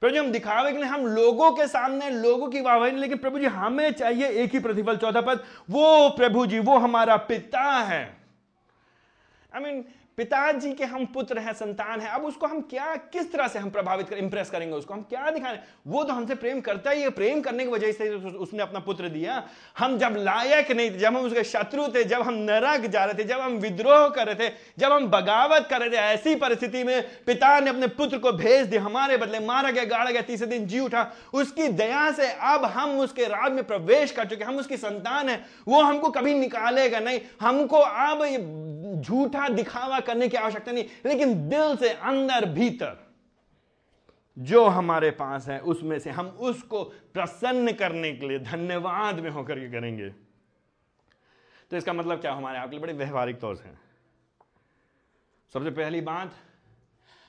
[0.00, 3.38] प्रभु जी हम दिखावे के लिए हम लोगों के सामने लोगों की वाहवाही लेकिन प्रभु
[3.38, 8.16] जी हमें चाहिए एक ही प्रतिफल चौथा पद वो प्रभु जी वो हमारा पिता है।
[9.54, 9.84] आई I मीन mean,
[10.16, 13.70] पिताजी के हम पुत्र हैं, संतान है, अब उसको हम क्या, किस तरह से हम
[13.70, 14.94] प्रभावित कर इंप्रेस करेंगे उसको?
[14.94, 15.60] हम क्या दिखाएँ?
[15.86, 19.08] वो तो हमसे प्रेम करता ही है, प्रेम करने की वजह से उसने अपना पुत्र
[19.08, 19.48] दिया।
[19.78, 23.14] हम जब लायक नहीं थे, जब हम उसके शत्रु थे, जब हम नरक जा रहे
[23.14, 26.84] थे, जब हम विद्रोह कर रहे थे, जब हम बगावत कर रहे थे, ऐसी परिस्थिति
[26.84, 30.46] में पिता ने अपने पुत्र को भेज दिया, हमारे बदले मारा गया, गाड़ा गया, तीसरे
[30.46, 34.56] दिन जी उठा। उसकी दया से अब हम उसके राज में प्रवेश कर चुके हम
[34.56, 38.62] उसकी संतान है। वो हमको कभी निकालेगा नहीं। हमको अब
[38.96, 43.04] झूठा दिखावा करने की आवश्यकता नहीं, लेकिन दिल से अंदर भीतर
[44.36, 46.82] जो हमारे पास है, उसमें से हम उसको
[47.14, 50.08] प्रसन्न करने के लिए धन्यवाद में होकर के करेंगे।
[51.70, 52.32] तो इसका मतलब क्या?
[52.32, 53.70] हमारे आपके लिए बड़े व्यवहारिक तौर से
[55.54, 56.32] सबसे पहली बात,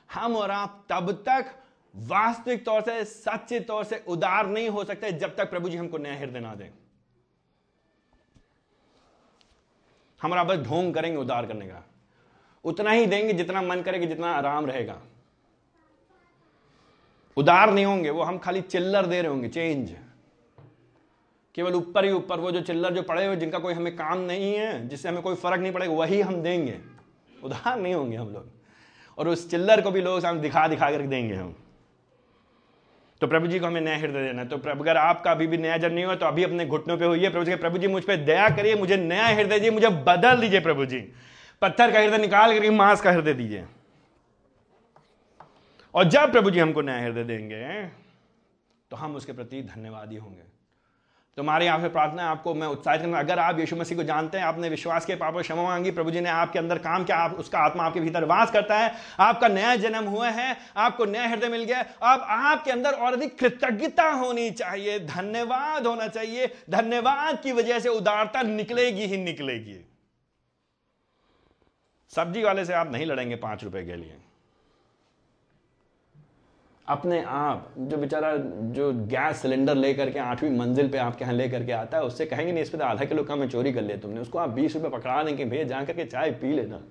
[0.09, 1.53] हम और आप तब तक
[1.95, 5.97] वास्तविक तौर से, सच्चे तौर से उदार नहीं हो सकते जब तक प्रभु जी हमको
[5.97, 6.69] नया हृदय ना दें।
[10.21, 11.84] हमारा बस ढोंग करेंगे उदार करने का।
[12.68, 15.01] उतना ही देंगे जितना मन करेगा, जितना आराम रहेगा।
[17.38, 19.95] उदार नहीं होंगे, वो हम खाली चिल्लर दे रहे होंगे चेंज
[21.55, 24.53] केवल ऊपर ही ऊपर, वो जो चिल्लर जो पड़े हुए, जिनका कोई हमें काम नहीं
[24.53, 26.78] है, जिससे हमें कोई फ़र्क नहीं पड़ेगा, वही हम देंगे।
[27.43, 28.49] उदार नहीं होंगे हम लोग।
[29.18, 31.55] और उस चिल्लर को भी लोग सामने दिखा दिखा कर देंगे हम।
[33.22, 35.78] तो प्रभु जी को हमें नया हृदय देना है। तो अगर आपका अभी भी नया
[35.78, 38.15] जन्म नहीं हुआ तो अभी अपने घुटनों पे हुई प्रभु जी प्रभु जी, मुझ पर
[38.15, 40.99] दया करिए, मुझे नया हृदय दीजिए, मुझे बदल दीजिए प्रभु जी।
[41.62, 43.66] पत्थर का हृदय निकाल करके मांस का हृदय दीजिए।
[45.93, 47.84] और जब प्रभु जी हमको नया हृदय देंगे
[48.91, 50.43] तो हम उसके प्रति धन्यवादी होंगे।
[51.38, 54.38] तुम्हारे यहाँ से प्रार्थना है, आपको मैं उत्साहित करना अगर आप यीशु मसीह को जानते
[54.38, 57.34] हैं, आपने विश्वास के पापों क्षमा मांगी, प्रभु जी ने आपके अंदर काम किया, आप
[57.34, 61.49] उसका आत्मा आपके भीतर वास करता है, आपका नया जन्म हुआ है, आपको नया हृदय
[61.49, 67.51] मिल गया, अब आपके अंदर और अधिक कृतज्ञता होनी चाहिए, धन्यवाद होना चाहिए, धन्यवाद की
[67.51, 69.80] वजह से उदारता निकलेगी ही निकलेगी।
[72.12, 74.18] सब्ज़ी वाले से आप नहीं लड़ेंगे पाँच रुपए के लिए।
[76.88, 81.64] अपने आप, जो बेचारा, जो गैस सिलेंडर लेकर के आठवीं मंजिल पे आपके यहाँ लेकर
[81.66, 83.82] के आता है, उससे कहेंगे, नहीं, इस पर तो आधा किलो कम में चोरी कर
[83.82, 86.82] लिया तुमने। उसको आप बीस रुपए पकड़ा देंगे, भैया जा करके चाय पी लेना।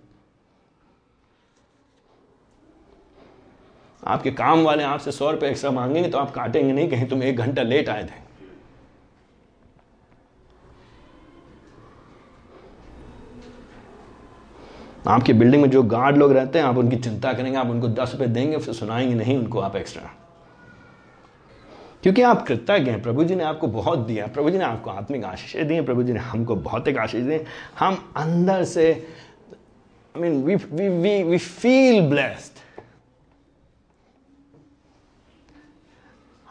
[4.03, 7.37] आपके काम वाले आपसे सौ रुपए एक्स्ट्रा मांगेंगे तो आप काटेंगे नहीं, कहीं, तुम एक
[7.37, 8.26] घंटा लेट आए थे।
[15.09, 18.13] आपकी बिल्डिंग में जो गार्ड लोग रहते हैं, आप उनकी चिंता करेंगे, आप उनको दस
[18.13, 20.11] रुपये देंगे, फिर सुनाएँगे नहीं उनको आप एक्स्ट्रा
[22.03, 25.25] क्योंकि आप कृतज्ञ हैं, प्रभु जी ने आपको बहुत दिया, प्रभु जी ने आपको आत्मिक
[25.25, 27.45] आशीष दी प्रभु जी ने हमको भौतिक आशीष दिए
[27.79, 32.56] हम अंदर से I mean we we we we feel blessed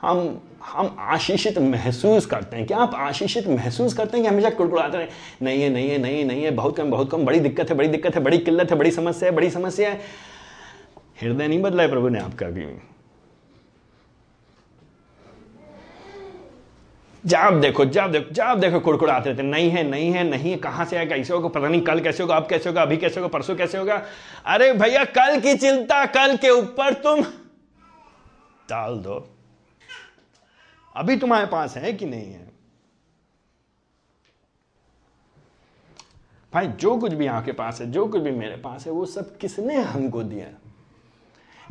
[0.02, 4.98] हम हम आशीषित महसूस करते हैं। क्या आप आशीषित महसूस करते हैं कि हमेशा कुड़कुड़ाते
[4.98, 5.08] रहे?
[5.42, 7.76] नहीं है नहीं है नहीं है नहीं है। बहुत कम बहुत कम। बड़ी दिक्कत है,
[7.76, 10.02] बड़ी दिक्कत है, बड़ी किल्लत है, बड़ी समस्या है, बड़ी समस्या है।
[11.22, 12.66] हृदय नहीं बदला है प्रभु ने आपका भी।
[17.26, 20.86] जब देखो जब देखो जब देखो कुड़कुड़ाते रहते नहीं है नहीं है नहीं है। कहाँ
[20.86, 21.48] से आएगा कैसे होगा?
[21.48, 24.02] पता नहीं कल कैसे होगा, अब कैसे होगा, अभी कैसे होगा, परसों कैसे होगा।
[24.46, 27.22] अरे भैया, कल की चिंता, कल के ऊपर तुम
[28.70, 29.35] डाल दो।
[30.96, 32.46] अभी तुम्हारे पास है कि नहीं है?
[36.54, 39.38] भाई, जो कुछ भी आपके पास है, जो कुछ भी मेरे पास है, वो सब
[39.38, 40.48] किसने हमको दिया?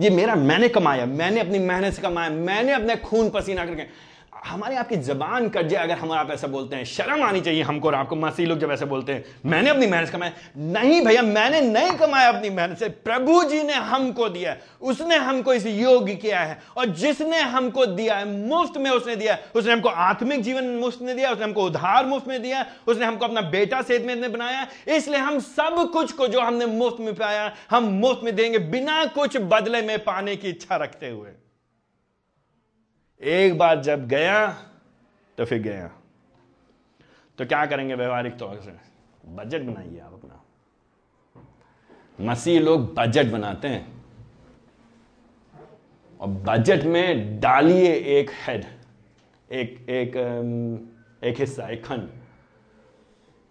[0.00, 4.13] ये मेरा मैंने कमाया, मैंने अपनी मेहनत से कमाया, मैंने अपने खून पसीना करके
[4.44, 7.88] हमारे आपकी जबान कट जाए अगर हम आप ऐसा बोलते हैं, शर्म आनी चाहिए हमको
[7.88, 11.60] और आपको, मसीह लोग जब ऐसे बोलते हैं, मैंने अपनी मेहनत कमाया। नहीं भैया, मैंने
[11.60, 16.40] नहीं कमाया अपनी मेहनत से, प्रभु जी ने हमको दिया उसने हमको इस योग्य किया
[16.40, 21.02] है, और जिसने हमको दिया है, मुफ़्त में उसने दिया उसने हमको आत्मिक जीवन मुफ़्त
[21.02, 24.66] में दिया, उसने हमको उधार मुफ़्त में दिया, उसने हमको अपना बेटा सेहत में बनाया,
[24.88, 29.04] इसलिए हम सब कुछ को जो हमने मुफ़्त में पाया, हम मुफ़्त में देंगे, बिना
[29.04, 31.30] कुछ बदले में पाने की इच्छा रखते हुए।
[33.24, 34.52] एक बार जब गया
[35.38, 35.88] तो फिर गया।
[37.38, 38.76] तो क्या करेंगे व्यवहारिक तौर से?
[39.34, 40.40] बजट बनाइए आप अपना।
[42.20, 44.04] मसीह लोग बजट बनाते हैं।
[46.20, 48.64] और बजट में डालिए एक हेड
[49.52, 50.16] एक एक
[51.24, 52.08] एक हिस्सा, एक खंड,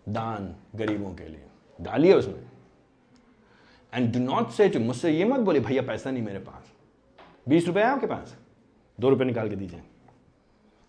[0.10, 1.46] दान गरीबों के लिए।
[1.82, 2.46] डालिए उसमें।
[3.94, 6.72] एंड डू नॉट से मुझसे ये मत बोले भैया, पैसा नहीं मेरे पास।
[7.50, 8.36] बीस रुपए है आपके पास?
[9.00, 9.82] दो रुपये निकाल के दीजिए।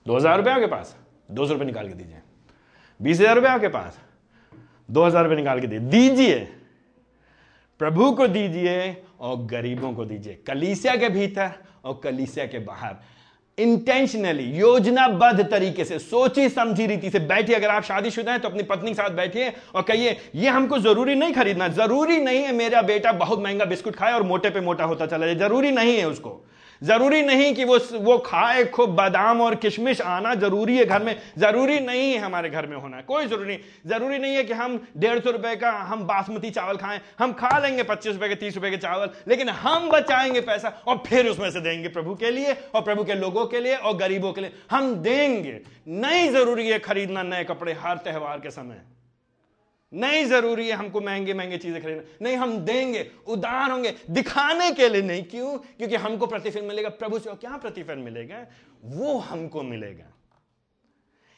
[0.07, 0.97] दो हज़ार रुपये आपके पास,
[1.31, 2.21] दो सौ रुपये निकाल के दीजिए।
[3.01, 3.99] बीस हज़ार रुपये आपके पास,
[4.89, 6.39] दो हज़ार रुपये निकाल के दीजिए दीजिए।
[7.81, 11.51] प्रभु को दीजिए और गरीबों को दीजिए। कलीसिया के भीतर
[11.85, 12.97] और कलीसिया के बाहर।
[13.59, 18.63] इंटेंशनली योजनाबद्ध तरीके से, सोची समझी रीति से बैठिए। अगर आप शादीशुदा हैं तो अपनी
[18.63, 22.83] पत्नी के साथ बैठिए और कहिए, ये हमको ज़रूरी नहीं खरीदना। ज़रूरी नहीं है मेरा
[22.83, 26.09] बेटा बहुत महँगा बिस्कुट खाए और मोटे पे मोटा होता चला जाए। ज़रूरी नहीं है
[26.09, 26.44] उसको।
[26.83, 31.21] ज़रूरी नहीं कि वो वो खाए खूब बादाम और किशमिश आना ज़रूरी है घर में।
[31.39, 34.89] ज़रूरी नहीं है हमारे घर में होना। कोई ज़रूरी नहीं। ज़रूरी नहीं है कि हम
[34.97, 38.55] डेढ़ सौ रुपए का, हम बासमती चावल खाएँ, हम खा लेंगे पच्चीस रुपए के, तीस
[38.55, 42.53] रुपए के चावल, लेकिन हम बचाएँगे पैसा और फिर उसमें से देंगे प्रभु के लिए
[42.75, 46.79] और प्रभु के लोगों के लिए और गरीबों के लिए। हम देंगे। नहीं ज़रूरी है
[46.79, 48.83] खरीदना नए कपड़े हर त्यौहार के समय।
[49.95, 54.89] नहीं ज़रूरी है हमको महँगे महँगे चीज़ें खरीदना। नहीं, हम देंगे, उदार होंगे। दिखाने के
[54.89, 55.59] लिए नहीं, क्यों?
[55.59, 58.47] क्योंकि हमको प्रतिफल मिलेगा, प्रभु से और क्या प्रतिफल मिलेगा?
[58.85, 60.05] वो हमको मिलेगा।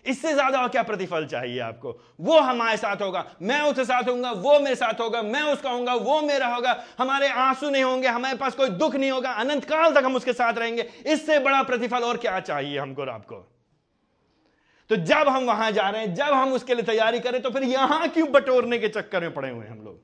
[0.06, 2.00] इससे ज़्यादा और क्या प्रतिफल चाहिए आपको?
[2.20, 5.94] वो हमारे साथ होगा, मैं उसके साथ होऊँगा, वो मेरे साथ होगा, मैं उसका होऊँगा,
[5.94, 9.94] वो मेरा होगा। हमारे आँसू नहीं होंगे, हमारे पास कोई दुख नहीं होगा, अनंत काल
[9.94, 13.55] तक हम उसके साथ रहेंगे। इससे बड़ा प्रतिफल और क्या चाहिए हमको आपको?
[14.90, 17.62] तो जब हम वहाँ जा रहे हैं, जब हम उसके लिए तैयारी करें तो फिर
[17.62, 20.00] यहाँ क्यों बटोरने के चक्कर में पड़े हुए हम लोग?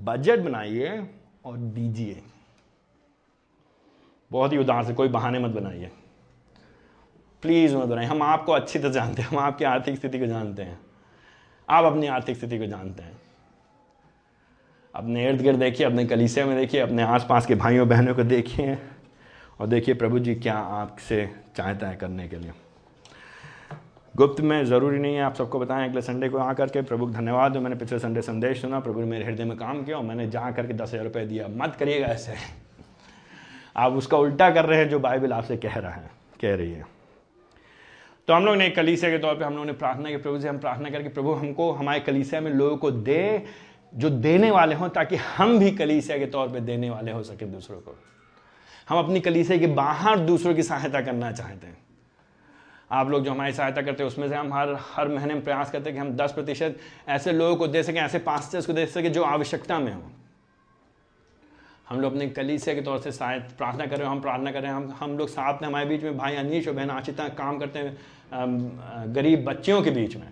[0.00, 2.22] बजट बनाइए और दीजिए।
[4.30, 5.90] बहुत ही उदाहरण से, कोई बहाने मत बनाइए।
[7.42, 10.62] प्लीज़ मत बनाइए। हम आपको अच्छी तरह जानते हैं, हम आपकी आर्थिक स्थिति को जानते
[10.62, 10.80] हैं।
[11.68, 13.22] आप अपनी आर्थिक स्थिति को जानते हैं।
[14.94, 18.78] अपने इर्द गिर्द देखिए, अपने कलीसिया में देखिए, अपने आसपास के भाइयों बहनों को देखिए।
[19.62, 22.52] और देखिए प्रभु जी, क्या आपसे चाहता है करने के लिए।
[24.14, 27.56] गुप्त में ज़रूरी नहीं है, आप सबको बताएँ, अगले संडे को आकर के प्रभु धन्यवाद।
[27.56, 30.50] मैंने पिछले संडे संदेश सुना, प्रभु ने मेरे हृदय में काम किया और मैंने जा
[30.50, 32.34] करके दस हज़ार रुपये दिया। मत करिएगा ऐसे।
[33.76, 36.10] आप उसका उल्टा कर रहे हैं जो बाइबल आपसे कह रहा है,
[36.42, 36.84] कह रही है।
[38.28, 40.48] तो हम लोग ने कलीसिया के तौर पे हम लोगों ने प्रार्थना की, प्रभु से
[40.48, 43.44] हम प्रार्थना करके, प्रभु हमको, हमारे कलीसिया में लोगों को दे,
[43.94, 47.46] जो देने वाले हों, ताकि हम भी कलीसिया के तौर पे देने वाले हो सके
[47.46, 47.96] दूसरों को।
[48.88, 51.78] हम अपनी कलीसिया के बाहर दूसरों की सहायता करना चाहते हैं।
[52.90, 55.70] आप लोग जो हमारी सहायता करते हैं, उसमें से हम हर हर महीने में प्रयास
[55.70, 56.78] करते हैं कि हम 10 प्रतिशत
[57.08, 60.02] ऐसे लोगों को दे सकें, ऐसे पास्टर्स को दे सकें जो आवश्यकता में हो।
[61.88, 64.62] हम लोग अपने कलीसिया के तौर से शायद प्रार्थना कर रहे हो, हम प्रार्थना कर
[64.62, 67.28] रहे हैं, हम हम लोग साथ में, हमारे बीच में भाई अनीश और बहन आशिता
[67.30, 67.96] काम करते हैं
[69.14, 70.28] गरीब बच्चियों के बीच में।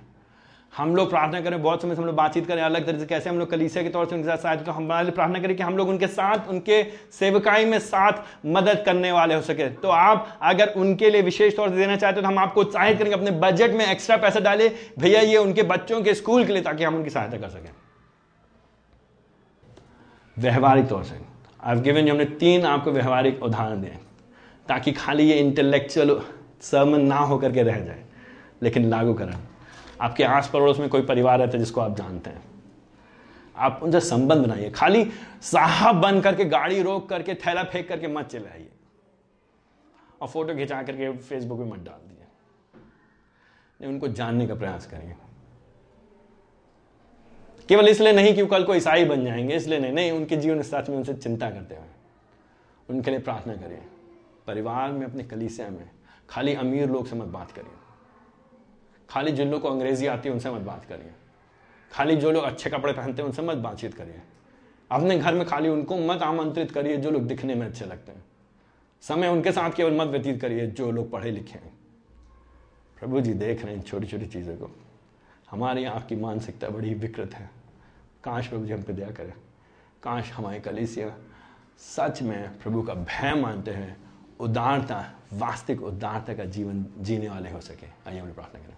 [0.72, 3.30] हम लोग प्रार्थना करें, बहुत समय से हम लोग बातचीत करें, अलग तरह से कैसे
[3.30, 5.62] हम लोग कलीसिया के तौर से उनके साथ शायद तो हमारे लिए प्रार्थना करें कि
[5.62, 10.38] हम लोग उनके साथ, उनके सेवकाई में साथ मदद करने वाले हो सके। तो आप
[10.42, 13.30] अगर उनके लिए विशेष तौर से देना चाहते हो तो हम आपको उत्साहित करेंगे, अपने
[13.40, 14.68] बजट में एक्स्ट्रा पैसा डाले।
[14.98, 17.70] भैया, ये उनके बच्चों के स्कूल के लिए ताकि हम उनकी सहायता कर सकें।
[20.36, 21.20] व्यवहारिक तौर से।
[21.62, 23.98] आई गिवन हमने तीन आपको व्यवहारिक उदाहरण दिए
[24.68, 26.20] ताकि खाली ये इंटेलेक्चुअल
[26.62, 28.02] सर्मन ना होकर के रह जाए,
[28.62, 29.38] लेकिन लागू करें।
[30.00, 32.42] आपके आस पड़ोस में कोई परिवार रहता है जिसको आप जानते हैं।
[33.56, 38.26] आप उनसे संबंध बनाइए। खाली साहब बन करके, गाड़ी रोक करके, थैला फेंक करके मत
[38.26, 38.70] चले आइए
[40.20, 42.16] और फ़ोटो खिंचा करके फेसबुक में मत डाल दिए
[43.86, 45.14] उनको जानने का प्रयास करिए।
[47.68, 50.88] केवल इसलिए नहीं कि कल को ईसाई बन जाएँगे, इसलिए नहीं नहीं, उनके जीवन सच
[50.88, 51.84] में उनसे चिंता करते हुए।
[52.90, 53.82] उनके लिए प्रार्थना करिए।
[54.46, 55.90] परिवार में, अपने कलीसिया में,
[56.28, 57.79] खाली अमीर लोग से मत बात करिए।
[59.10, 61.10] खाली जिन लोग को अंग्रेज़ी आती है, उनसे मत बात करिए।
[61.92, 64.20] खाली जो लोग अच्छे कपड़े पहनते हैं, उनसे मत बातचीत करिए।
[64.90, 68.24] अपने घर में खाली उनको मत आमंत्रित करिए, जो लोग दिखने में अच्छे लगते हैं।
[69.00, 71.78] समय उनके साथ केवल मत व्यतीत करिए, जो लोग पढ़े लिखे हैं।
[73.00, 74.70] प्रभु जी देख रहे हैं छोटी छोटी चीज़ों को।
[75.50, 77.50] हमारी आपकी मानसिकता बड़ी विकृत है।
[78.24, 79.32] काश प्रभु जी हम पे दया करें।
[80.02, 81.16] काश हमारे कलीसिया
[81.78, 83.96] सच में प्रभु का भय मानते हैं,
[84.40, 88.76] उदारता, वास्तविक उदारता का जीवन जीने वाले हो सके। आइए हम प्रार्थना करें।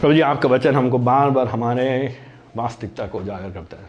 [0.00, 1.86] प्रभु जी आपका वचन हमको बार बार हमारे
[2.56, 3.88] वास्तविकता को उजागर करता है।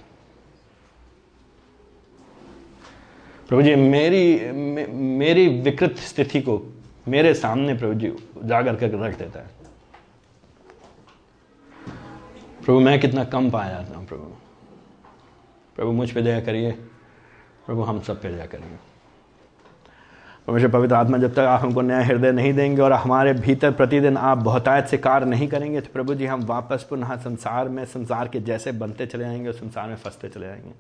[3.48, 6.62] प्रभु जी मेरी मे, मेरी विकृत स्थिति को
[7.08, 9.58] मेरे सामने प्रभु जी उजागर करके रख देता है।
[12.66, 14.36] प्रभु मैं कितना कम पाया जाता हूँ प्रभु।
[15.76, 16.72] प्रभु मुझ पे दया करिए।
[17.66, 18.78] प्रभु हम सब पे दया करिए
[20.48, 24.18] परमेश्वर पवित्र आत्मा जब तक आप हमको नया हृदय नहीं देंगे और हमारे भीतर प्रतिदिन
[24.18, 28.28] आप बहुतायत से कार्य नहीं करेंगे तो प्रभु जी, हम वापस पुनः संसार में, संसार
[28.28, 30.72] के जैसे बनते चले जाएँगे और संसार में फंसते चले जाएँगे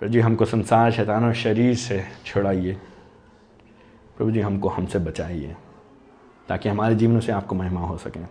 [0.00, 2.76] प्रभु जी, हमको संसार शैतान और शरीर से छुड़ाइए।
[4.18, 5.56] प्रभु जी, हमको हमसे बचाइए,
[6.48, 8.28] ताकि हमारे जीवनों से आपको महिमा हो सकें,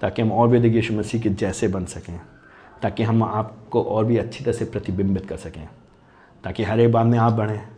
[0.00, 2.20] ताकि हम और भी अधिक यीशु मसीह के जैसे बन सकें,
[2.82, 5.68] ताकि हम आपको और भी अच्छी तरह से प्रतिबिंबित कर सकें,
[6.44, 7.73] ताकि हर एक बात में आप बढ़ें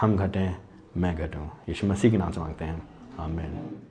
[0.00, 0.56] हम घटें
[0.96, 2.88] मैं घटूँ। यीशु मसीह के नाम से मांगते हैं।
[3.20, 3.89] आमीन।